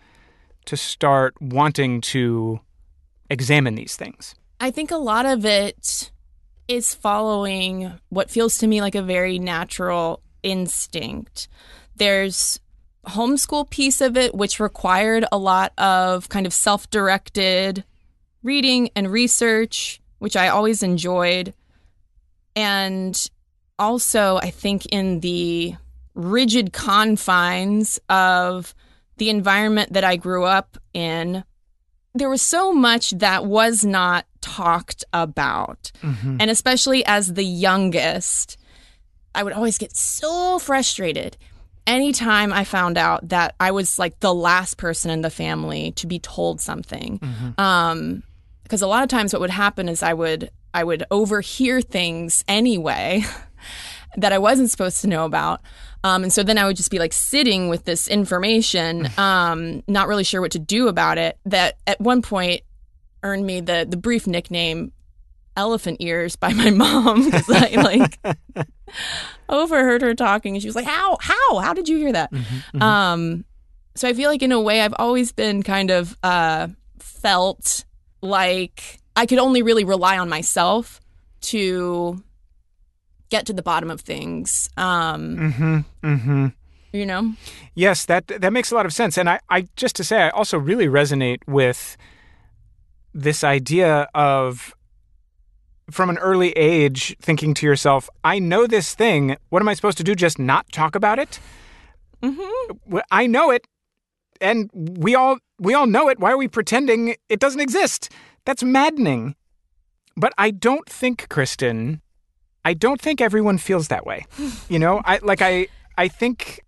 [0.66, 2.60] to start wanting to
[3.30, 4.36] examine these things?
[4.64, 6.12] I think a lot of it
[6.68, 11.48] is following what feels to me like a very natural instinct.
[11.96, 12.60] There's
[13.08, 17.84] homeschool piece of it which required a lot of kind of self-directed
[18.44, 21.56] reading and research, which I always enjoyed.
[22.56, 23.20] And
[23.80, 25.74] also, I think in the
[26.14, 28.76] rigid confines of
[29.18, 31.46] the environment that I grew up in,
[32.14, 35.92] there was so much that was not talked about.
[36.42, 38.58] And especially as the youngest,
[39.34, 41.38] I would always get so frustrated
[41.88, 46.08] anytime I found out that I was like the last person in the family to
[46.08, 47.20] be told something.
[47.58, 48.24] Um,
[48.64, 52.46] because a lot of times what would happen is I would I would overhear things
[52.48, 53.24] anyway
[54.16, 55.62] that I wasn't supposed to know about.
[56.04, 60.08] Um, and so then I would just be like sitting with this information, um, not
[60.08, 61.38] really sure what to do about it.
[61.46, 62.62] That at one point
[63.24, 64.92] earned me the the brief nickname
[65.58, 68.20] "elephant ears" by my mom because I like
[69.50, 71.18] overheard her talking, and she was like, "How?
[71.22, 71.60] How?
[71.60, 72.32] How did you hear that?"
[72.80, 73.46] Um,
[73.96, 76.68] so I feel like in a way I've always been kind of uh,
[77.00, 77.84] felt
[78.22, 81.00] like I could only really rely on myself
[81.42, 82.24] to
[83.30, 84.70] get to the bottom of things.
[84.78, 85.80] Um, Mm-hmm.
[86.04, 86.48] Mm-hmm.
[86.94, 87.34] you know?
[87.76, 89.18] Yes, that that makes a lot of sense.
[89.18, 91.98] And I, I just to say I also really resonate with
[93.14, 94.74] this idea of
[95.90, 99.36] from an early age thinking to yourself, I know this thing.
[99.50, 100.16] What am I supposed to do?
[100.16, 101.40] Just not talk about it?
[102.24, 102.98] Mm-hmm.
[103.10, 103.66] I know it,
[104.40, 106.20] and we all we all know it.
[106.20, 108.10] Why are we pretending it doesn't exist?
[108.46, 109.36] That's maddening.
[110.18, 112.02] But I don't think, Cristen,
[112.66, 114.26] I don't think everyone feels that way.
[114.70, 116.62] you know, I like I I think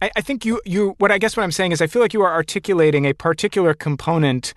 [0.00, 2.12] I, I think you you what I guess what I'm saying is I feel like
[2.12, 4.52] you are articulating a particular component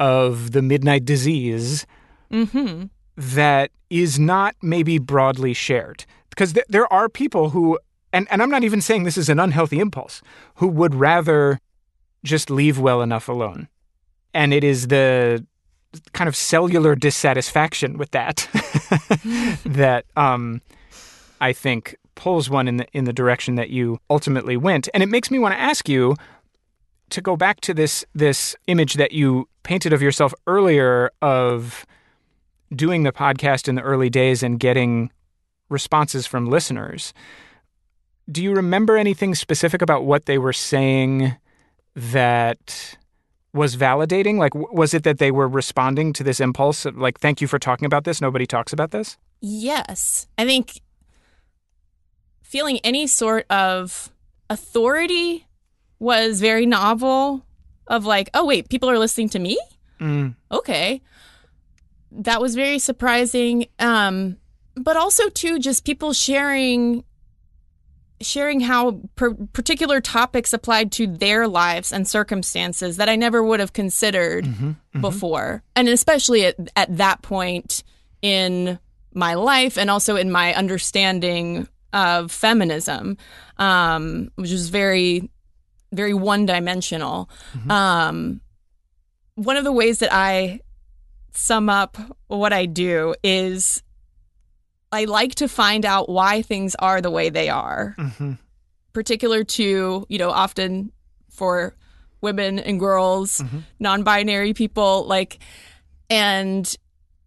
[0.00, 1.86] of the midnight disease
[2.32, 2.84] Mm-hmm.
[3.16, 6.04] that is not maybe broadly shared.
[6.30, 7.76] Because th- there are people who
[8.12, 10.22] and, and i'm not even saying this is an unhealthy impulse
[10.56, 11.58] who would rather
[12.24, 13.68] just leave well enough alone.
[14.32, 15.44] And it is the
[16.12, 18.48] kind of cellular dissatisfaction with that
[19.64, 20.60] that um,
[21.40, 24.88] i think pulls one in the in the direction that you ultimately went.
[24.94, 26.14] And it makes me want to ask you
[27.10, 31.86] to go back to this this image that you painted of yourself earlier of
[32.74, 35.10] doing the podcast in the early days and getting
[35.68, 37.12] responses from listeners.
[38.30, 41.36] Do you remember anything specific about what they were saying
[41.96, 42.96] that
[43.52, 44.38] was validating?
[44.38, 46.86] Like, was it that they were responding to this impulse?
[46.86, 48.20] Of, like, thank you for talking about this.
[48.20, 49.16] Nobody talks about this.
[49.40, 50.28] Yes.
[50.38, 50.80] I think
[52.42, 54.12] feeling any sort of
[54.48, 55.46] authority
[56.00, 57.46] was very novel
[57.86, 59.58] of like, oh wait, people are listening to me?
[60.00, 60.34] Mm.
[60.50, 61.00] Okay.
[62.10, 63.66] That was very surprising.
[63.78, 64.38] Um
[64.74, 67.04] but also too just people sharing
[68.22, 73.60] sharing how per- particular topics applied to their lives and circumstances that I never would
[73.60, 74.46] have considered
[75.00, 75.62] before.
[75.74, 77.82] And especially at, at that point
[78.20, 78.78] in
[79.14, 83.16] my life and also in my understanding of feminism,
[83.56, 85.30] um, which is very,
[85.92, 87.28] very one dimensional.
[87.68, 88.40] Um,
[89.34, 90.60] one of the ways that I
[91.32, 91.96] sum up
[92.28, 93.82] what I do is
[94.92, 98.32] I like to find out why things are the way they are Mm-hmm.
[98.92, 100.92] particular to, you know, often
[101.30, 101.76] for
[102.20, 103.62] women and girls, Mhm.
[103.78, 105.38] non binary people, like,
[106.10, 106.76] and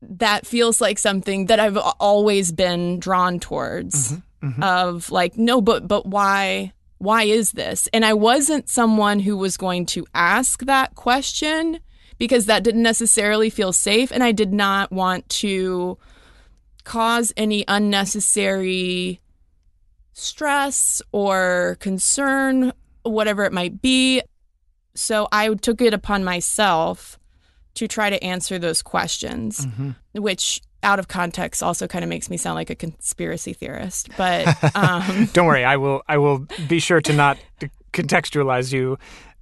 [0.01, 4.61] that feels like something that I've always been drawn towards Mhm.
[4.61, 6.74] of like, no, but, but why,
[7.04, 7.89] why is this?
[7.91, 11.80] And I wasn't someone who was going to ask that question
[12.18, 14.10] because that didn't necessarily feel safe.
[14.12, 15.97] And I did not want to
[16.86, 19.20] cause any unnecessary
[20.14, 22.72] stress or concern,
[23.04, 24.22] whatever it might be.
[24.95, 27.20] So I took it upon myself
[27.74, 29.91] to try to answer those questions, mm-hmm.
[30.22, 34.10] which out of context also kind of makes me sound like a conspiracy theorist.
[34.18, 36.04] But um, Don't worry, I will.
[36.08, 37.38] I will be sure to not
[37.94, 38.98] contextualize you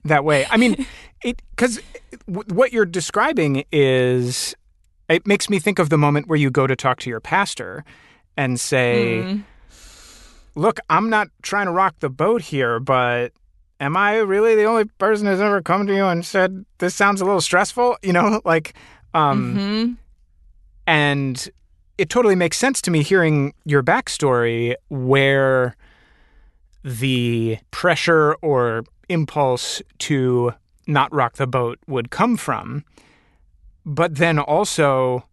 [0.06, 0.46] that way.
[0.50, 0.86] I mean,
[1.24, 1.80] it because
[2.26, 4.56] what you're describing is
[5.10, 7.84] it makes me think of the moment where you go to talk to your pastor
[8.38, 9.44] and say, mm,
[10.56, 13.34] "Look, I'm not trying to rock the boat here, but."
[13.80, 17.20] Am I really the only person who's ever come to you and said this sounds
[17.20, 17.98] a little stressful?
[18.04, 18.76] You know, like,
[19.16, 19.98] um, mhm.
[20.92, 21.50] And
[21.98, 25.78] it totally makes sense to me hearing your backstory where
[26.84, 30.54] the pressure or impulse to
[30.88, 32.84] not rock the boat would come from.
[33.86, 35.24] But then also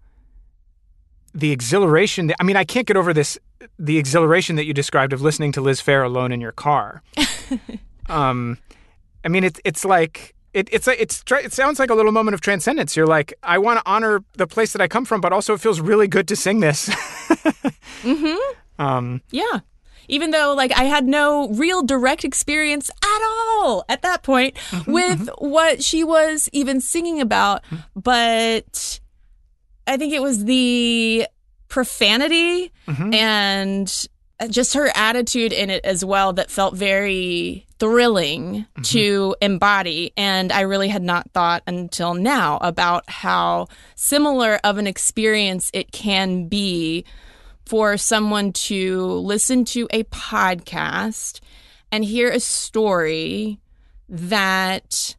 [1.34, 2.32] the exhilaration.
[2.38, 3.36] I mean, I can't get over this
[3.80, 7.02] the exhilaration that you described of listening to Liz Phair alone in your car.
[8.08, 8.58] um,
[9.24, 12.34] I mean, it's it's like it, it's a, it's it sounds like a little moment
[12.34, 12.96] of transcendence.
[12.96, 15.60] You're like, I want to honor the place that I come from, but also it
[15.60, 16.90] feels really good to sing this.
[18.02, 18.80] Mm-hmm.
[18.80, 19.60] um, Yeah.
[20.06, 25.28] Even though like I had no real direct experience at all at that point with
[25.38, 27.64] what she was even singing about,
[27.96, 29.00] but
[29.86, 31.26] I think it was the
[31.68, 33.14] profanity mhm.
[33.14, 34.08] and
[34.48, 40.60] just her attitude in it as well that felt very thrilling to embody and i
[40.62, 47.04] really had not thought until now about how similar of an experience it can be
[47.66, 51.40] for someone to listen to a podcast
[51.92, 53.58] and hear a story
[54.08, 55.14] that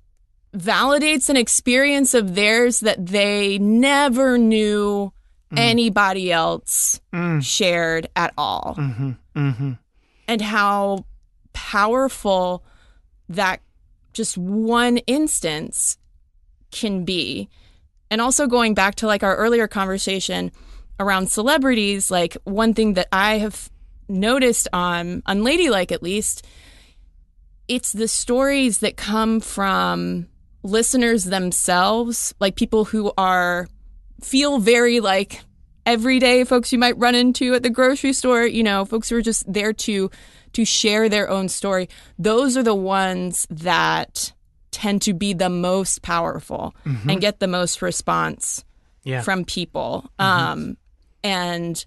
[0.56, 5.14] validates an experience of theirs that they never knew
[5.56, 7.44] anybody else Mm.
[7.44, 9.18] shared at all Mhm.
[9.36, 9.78] Mhm.
[10.28, 11.06] and how
[11.60, 12.64] powerful
[13.28, 13.62] that
[14.14, 15.98] just one instance
[16.72, 17.50] can be.
[18.10, 20.52] And also going back to like our earlier conversation
[21.02, 23.70] around celebrities, like one thing that I have
[24.08, 26.48] noticed on Unladylike at least,
[27.68, 30.30] it's the stories that come from
[30.64, 33.68] listeners themselves, like people who are
[34.22, 35.42] feel very like
[35.86, 39.22] everyday folks you might run into at the grocery store, you know, folks who are
[39.22, 40.10] just there to
[40.54, 41.90] to share their own story.
[42.18, 44.34] Those are the ones that
[44.72, 48.64] tend to be the most powerful and get the most response
[49.04, 49.22] Yeah.
[49.22, 50.10] from people.
[50.20, 50.78] Um,
[51.24, 51.84] and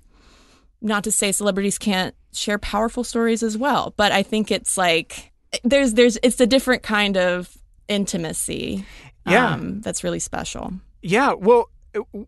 [0.81, 5.31] not to say celebrities can't share powerful stories as well, but I think it's like
[5.65, 7.57] there's there's it's a different kind of
[7.89, 8.85] intimacy.
[9.27, 9.53] Yeah.
[9.55, 10.73] um, that's really special.
[11.03, 11.69] Yeah, well,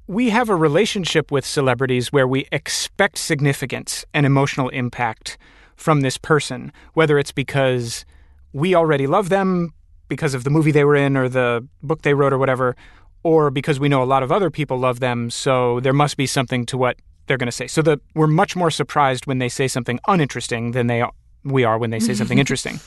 [0.06, 5.36] we have a relationship with celebrities where we expect significance and emotional impact
[5.76, 8.04] from this person, whether it's because
[8.52, 9.72] we already love them
[10.08, 12.76] because of the movie they were in or the book they wrote or whatever,
[13.22, 16.26] or because we know a lot of other people love them, so there must be
[16.26, 16.96] something to what
[17.26, 17.66] they're going to say.
[17.66, 21.02] So that we're much more surprised when they say something uninteresting than they
[21.42, 22.80] we are when they say something interesting.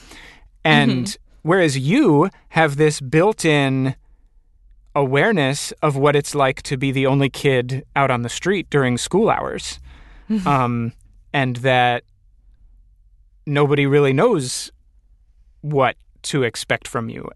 [0.63, 3.95] And whereas you have this built-in
[4.95, 8.97] awareness of what it's like to be the only kid out on the street during
[8.97, 9.79] school hours,
[10.45, 10.93] um,
[11.33, 12.03] and that
[13.47, 14.71] nobody really knows
[15.61, 17.29] what to expect from you.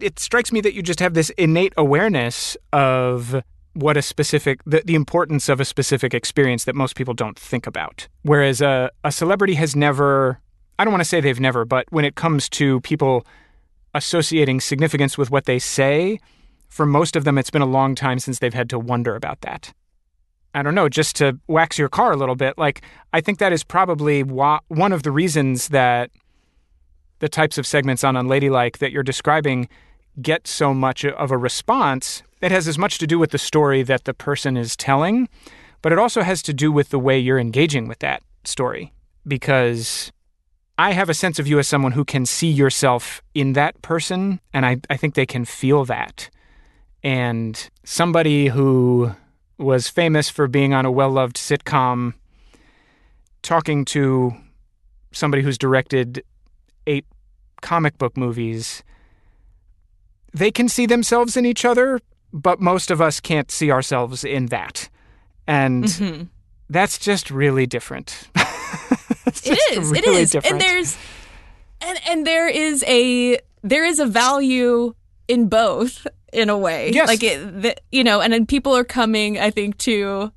[0.00, 3.42] It strikes me that you just have this innate awareness of
[3.74, 7.66] what a specific the, the importance of a specific experience that most people don't think
[7.66, 8.08] about.
[8.22, 10.40] Whereas a, a celebrity has never
[10.78, 13.24] I don't want to say they've never, but when it comes to people
[13.94, 16.18] associating significance with what they say,
[16.68, 19.40] for most of them, it's been a long time since they've had to wonder about
[19.42, 19.72] that.
[20.54, 22.82] I don't know, just to wax your car a little bit, like,
[23.12, 26.10] I think that is probably one of the reasons that
[27.18, 29.68] the types of segments on Unladylike that you're describing
[30.22, 32.22] get so much of a response.
[32.40, 35.28] It has as much to do with the story that the person is telling,
[35.82, 38.92] but it also has to do with the way you're engaging with that story.
[39.26, 40.12] Because
[40.78, 44.40] I have a sense of you as someone who can see yourself in that person,
[44.52, 46.30] and I, I think they can feel that.
[47.02, 49.14] And somebody who
[49.58, 52.14] was famous for being on a well loved sitcom,
[53.42, 54.32] talking to
[55.12, 56.24] somebody who's directed
[56.86, 57.06] eight
[57.62, 58.82] comic book movies,
[60.32, 62.00] they can see themselves in each other,
[62.32, 64.88] but most of us can't see ourselves in that.
[65.46, 66.28] And Mhm.
[66.68, 68.28] that's just really different.
[69.26, 69.90] It is.
[69.90, 70.30] really is.
[70.30, 70.52] different.
[70.52, 70.96] And there's
[71.80, 74.94] and and there is a there is a value
[75.28, 76.90] in both in a way.
[76.92, 77.08] Yes.
[77.08, 80.32] Like it, the, you know, and then people are coming, I think, to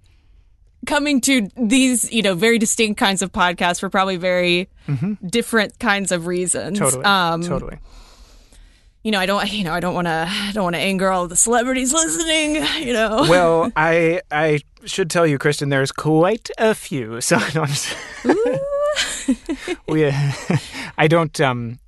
[0.85, 4.69] coming to these, you know, very distinct kinds of podcasts for probably very
[5.25, 6.79] different kinds of reasons.
[6.79, 6.85] Mm-hmm.
[6.85, 7.03] Totally.
[7.03, 7.79] Um, totally.
[9.03, 11.09] You know, I don't, you know, I don't want to, I don't want to anger
[11.09, 12.55] all the celebrities listening.
[12.85, 13.25] You know.
[13.29, 17.21] Well, I I should tell you, Cristen, there's quite a few.
[17.27, 17.65] So no,
[19.87, 20.11] we,
[20.97, 21.39] I don't.
[21.39, 21.79] Um,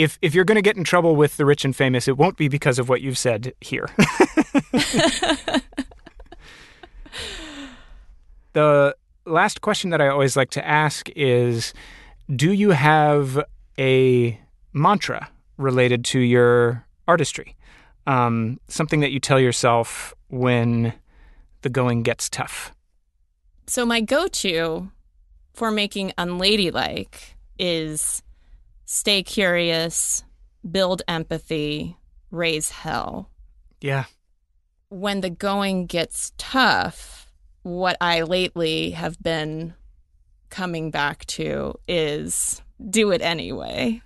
[0.00, 2.38] if if you're going to get in trouble with the rich and famous, it won't
[2.38, 3.86] be because of what you've said here.
[8.54, 8.96] the
[9.26, 11.74] last question that I always like to ask is,
[12.34, 13.44] do you have
[13.78, 14.40] a
[14.72, 15.28] mantra
[15.58, 17.58] related to your artistry?
[18.06, 20.94] Um, something that you tell yourself when
[21.60, 22.72] the going gets tough.
[23.66, 24.90] So my go-to
[25.52, 28.22] for making unladylike is
[28.92, 30.24] stay curious,
[30.68, 31.96] build empathy,
[32.32, 33.30] raise hell.
[33.80, 34.06] Yeah.
[34.88, 37.30] When the going gets tough,
[37.62, 39.74] what I lately have been
[40.48, 42.60] coming back to is
[42.90, 44.02] do it anyway,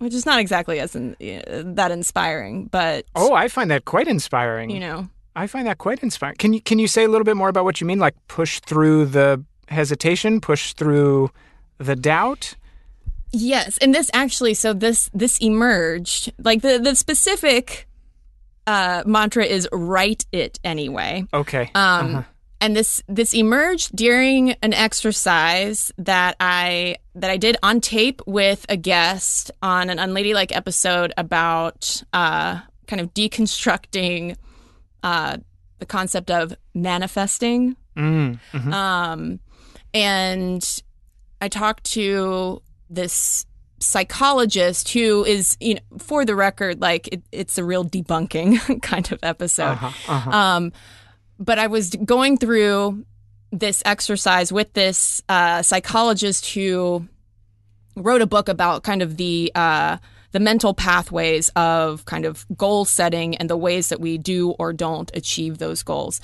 [0.00, 4.06] which is not exactly as in, eh, that inspiring, but Oh, I find that quite
[4.06, 4.68] inspiring.
[4.68, 6.36] you know, I find that quite inspiring.
[6.36, 7.98] Can you can you say a little bit more about what you mean?
[7.98, 11.30] Like push through the hesitation, push through
[11.78, 12.54] the doubt.
[13.38, 17.86] Yes, and this actually, so this this emerged like the the specific
[18.66, 21.70] uh, mantra is "write it anyway," Okay.
[21.74, 22.22] um, Uh-huh.
[22.62, 28.64] and this this emerged during an exercise that I that I did on tape with
[28.70, 34.36] a guest on an unladylike episode about uh, kind of deconstructing
[35.02, 35.36] uh,
[35.78, 38.72] the concept of manifesting Mm, mhm.
[38.72, 39.40] um,
[39.94, 40.82] and
[41.40, 43.46] I talked to this
[43.78, 49.10] psychologist who is, you know, for the record, like it, it's a real debunking kind
[49.12, 49.72] of episode.
[49.72, 50.30] Uh-huh, uh-huh.
[50.30, 50.72] Um,
[51.38, 53.04] but I was going through
[53.52, 57.06] this exercise with this uh, psychologist who
[57.96, 59.98] wrote a book about kind of the uh,
[60.32, 64.72] the mental pathways of kind of goal setting and the ways that we do or
[64.72, 66.20] don't achieve those goals.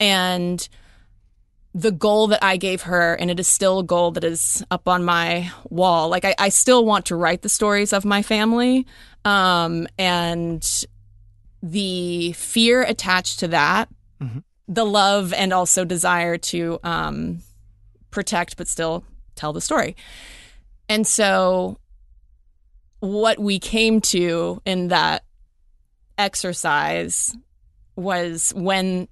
[0.00, 0.68] And
[1.74, 4.88] the goal that I gave her, and it is still a goal that is up
[4.88, 6.08] on my wall.
[6.08, 8.86] Like I, I still want to write the stories of my family,
[9.24, 10.66] um, and
[11.62, 13.88] the fear attached to that,
[14.20, 14.40] mm-hmm.
[14.68, 17.42] the love and also desire to um,
[18.10, 19.04] protect but still
[19.34, 19.96] tell the story.
[20.88, 21.78] And so,
[23.00, 25.24] what we came to in that
[26.18, 27.34] exercise
[27.96, 29.08] was when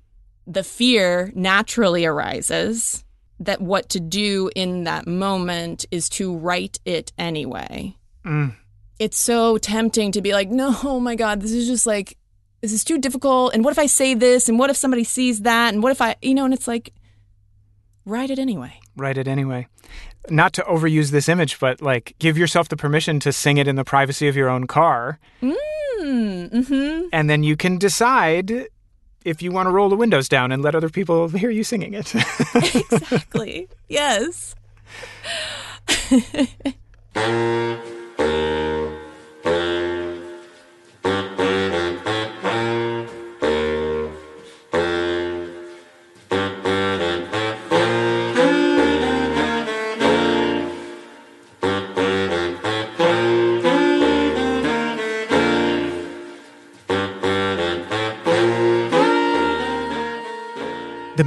[0.50, 3.04] the fear naturally arises
[3.38, 7.96] that what to do in that moment is to write it anyway.
[8.24, 8.56] Mm.
[8.98, 12.18] It's so tempting to be like, no, oh my God, this is just like,
[12.60, 13.54] this is too difficult.
[13.54, 14.48] And what if I say this?
[14.48, 15.72] And what if somebody sees that?
[15.72, 16.92] And what if I, you know, and it's like,
[18.04, 18.78] write it anyway.
[18.96, 19.68] Write it anyway.
[20.28, 23.76] Not to overuse this image, but like give yourself the permission to sing it in
[23.76, 25.18] the privacy of your own car.
[25.40, 27.06] Mm, mm-hmm.
[27.12, 28.68] And then you can decide
[29.24, 31.94] if you want to roll the windows down and let other people hear you singing
[31.94, 32.14] it.
[32.54, 33.68] exactly.
[33.88, 34.54] Yes.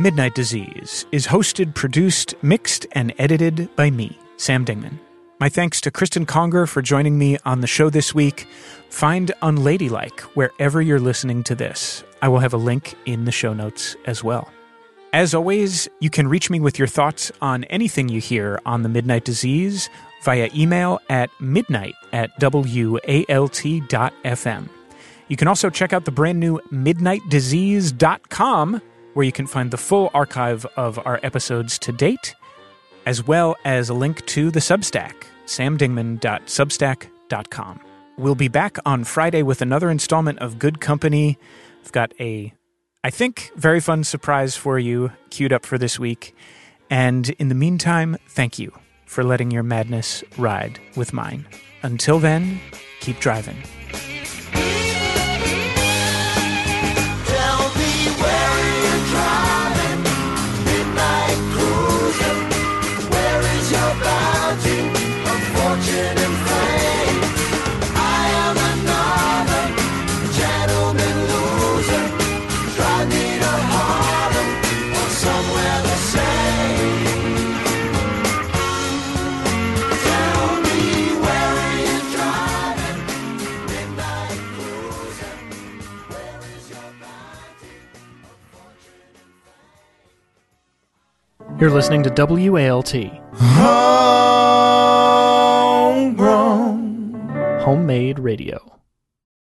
[0.03, 4.99] Midnight Disease is hosted, produced, mixed, and edited by me, Sam Dingman.
[5.39, 8.45] My thanks to Cristen Conger for joining me on the show this week.
[8.89, 12.03] Find Unladylike wherever you're listening to this.
[12.21, 14.51] I will have a link in the show notes as well.
[15.13, 18.89] As always, you can reach me with your thoughts on anything you hear on The
[18.89, 19.89] Midnight Disease
[20.25, 22.99] via email at midnight at walt.fm.
[25.29, 28.81] You can also check out the brand new midnightdisease.com
[29.13, 32.35] where you can find the full archive of our episodes to date,
[33.05, 37.79] as well as a link to the Substack, samdingman.substack.com.
[38.17, 41.37] We'll be back on Friday with another installment of Good Company.
[41.83, 42.53] I've got a,
[43.03, 46.35] I think, very fun surprise for you queued up for this week.
[46.89, 48.71] And in the meantime, thank you
[49.05, 51.47] for letting your madness ride with mine.
[51.81, 52.59] Until then,
[52.99, 53.57] keep driving.
[91.59, 92.93] You're listening to WALT.
[96.15, 97.61] Homegrown.
[97.61, 98.72] Homemade radio.